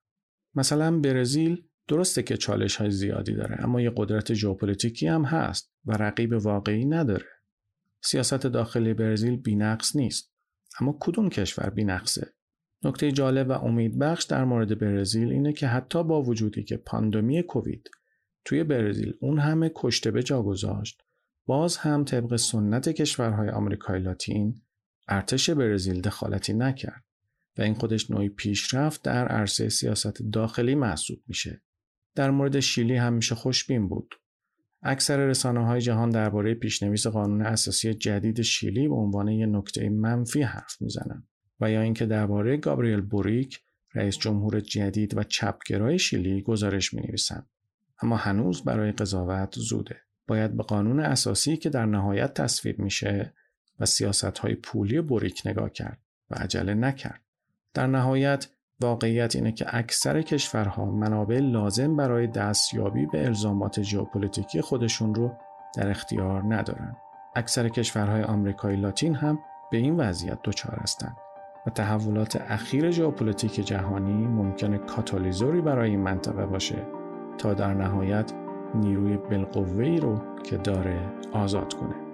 مثلا 0.56 1.00
برزیل 1.00 1.64
درسته 1.88 2.24
که 2.24 2.38
چالش 2.38 2.76
های 2.76 2.92
زیادی 2.92 3.34
داره 3.34 3.64
اما 3.64 3.82
یه 3.82 3.92
قدرت 3.96 4.34
ژئوپلیتیکی 4.34 5.08
هم 5.08 5.26
هست 5.26 5.72
و 5.86 5.92
رقیب 5.92 6.34
واقعی 6.34 6.86
نداره. 6.86 7.26
سیاست 8.02 8.48
داخلی 8.48 8.94
برزیل 8.94 9.36
بینقص 9.36 9.96
نیست 9.96 10.34
اما 10.80 10.98
کدوم 11.00 11.30
کشور 11.30 11.70
بینقصه؟ 11.70 12.34
نکته 12.84 13.12
جالب 13.12 13.50
و 13.50 13.52
امیدبخش 13.52 14.24
در 14.24 14.44
مورد 14.44 14.80
برزیل 14.80 15.32
اینه 15.32 15.54
که 15.54 15.68
حتی 15.68 16.04
با 16.04 16.22
وجودی 16.22 16.64
که 16.64 16.78
پاندمی 16.78 17.44
کووید 17.44 17.90
توی 18.46 18.64
برزیل 18.64 19.14
اون 19.22 19.40
همه 19.40 19.72
کشته 19.76 20.12
به 20.12 20.24
جا 20.24 20.44
گذاشت 20.44 21.07
باز 21.48 21.78
هم 21.78 22.04
طبق 22.04 22.36
سنت 22.36 22.90
کشورهای 22.90 23.50
آمریکای 23.50 24.00
لاتین 24.00 24.62
ارتش 25.08 25.50
برزیل 25.50 26.02
دخالتی 26.02 26.54
نکرد 26.54 27.04
و 27.58 27.62
این 27.62 27.74
خودش 27.74 28.12
نوعی 28.12 28.30
پیشرفت 28.30 29.02
در 29.02 29.28
عرصه 29.28 29.70
سیاست 29.70 30.22
داخلی 30.22 30.76
محسوب 30.76 31.20
میشه. 31.28 31.62
در 32.16 32.32
مورد 32.32 32.60
شیلی 32.60 32.96
هم 32.96 33.14
میشه 33.14 33.36
خوشبین 33.36 33.88
بود. 33.88 34.16
اکثر 34.82 35.18
رسانه 35.18 35.66
های 35.66 35.82
جهان 35.82 36.10
درباره 36.10 36.54
پیشنویس 36.54 37.08
قانون 37.08 37.42
اساسی 37.42 37.94
جدید 37.94 38.42
شیلی 38.42 38.88
به 38.88 38.96
عنوان 38.96 39.28
یک 39.28 39.50
نکته 39.50 39.90
منفی 39.90 40.42
حرف 40.42 40.82
می‌زنن 40.82 41.28
و 41.60 41.72
یا 41.72 41.82
اینکه 41.82 42.06
درباره 42.06 42.58
گابریل 42.58 43.02
بوریک 43.02 43.60
رئیس 43.94 44.18
جمهور 44.18 44.60
جدید 44.60 45.18
و 45.18 45.24
چپگرای 45.24 46.00
شیلی 46.00 46.42
گزارش 46.42 46.94
می 46.94 47.02
نویسند. 47.02 47.50
اما 48.02 48.16
هنوز 48.16 48.64
برای 48.64 48.92
قضاوت 48.92 49.56
زوده. 49.56 50.07
باید 50.28 50.58
به 50.58 50.64
قانون 50.64 51.00
اساسی 51.00 51.58
که 51.58 51.70
در 51.70 51.86
نهایت 51.86 52.34
تصویب 52.34 52.80
میشه 52.80 53.34
و 53.80 53.86
سیاست 53.86 54.38
های 54.38 54.56
پولی 54.56 55.02
بوریک 55.02 55.42
نگاه 55.46 55.70
کرد 55.70 56.00
و 56.30 56.36
عجله 56.36 56.74
نکرد. 56.74 57.22
در 57.74 57.88
نهایت 57.88 58.48
واقعیت 58.82 59.36
اینه 59.36 59.52
که 59.52 59.66
اکثر 59.68 60.22
کشورها 60.22 60.86
منابع 60.86 61.40
لازم 61.40 61.96
برای 61.96 62.28
دستیابی 62.28 63.06
به 63.06 63.26
الزامات 63.26 63.82
ژئوپلیتیکی 63.82 64.62
خودشون 64.62 65.16
رو 65.16 65.32
در 65.78 65.90
اختیار 65.90 66.56
ندارن. 66.56 66.96
اکثر 67.36 67.70
کشورهای 67.70 68.24
آمریکای 68.24 68.76
لاتین 68.76 69.16
هم 69.16 69.40
به 69.72 69.78
این 69.78 69.98
وضعیت 69.98 70.40
دچار 70.44 70.80
هستند 70.82 71.18
و 71.68 71.70
تحولات 71.70 72.36
اخیر 72.36 72.92
ژئوپلیتیک 72.92 73.66
جهانی 73.66 74.28
ممکنه 74.28 74.78
کاتالیزوری 74.78 75.62
برای 75.62 75.90
این 75.90 76.00
منطقه 76.00 76.46
باشه 76.46 76.86
تا 77.38 77.54
در 77.54 77.74
نهایت 77.74 78.34
نیروی 78.76 79.18
بالقوه‌ای 79.18 79.98
رو 79.98 80.18
که 80.44 80.58
داره 80.58 81.00
آزاد 81.34 81.74
کنه. 81.74 82.07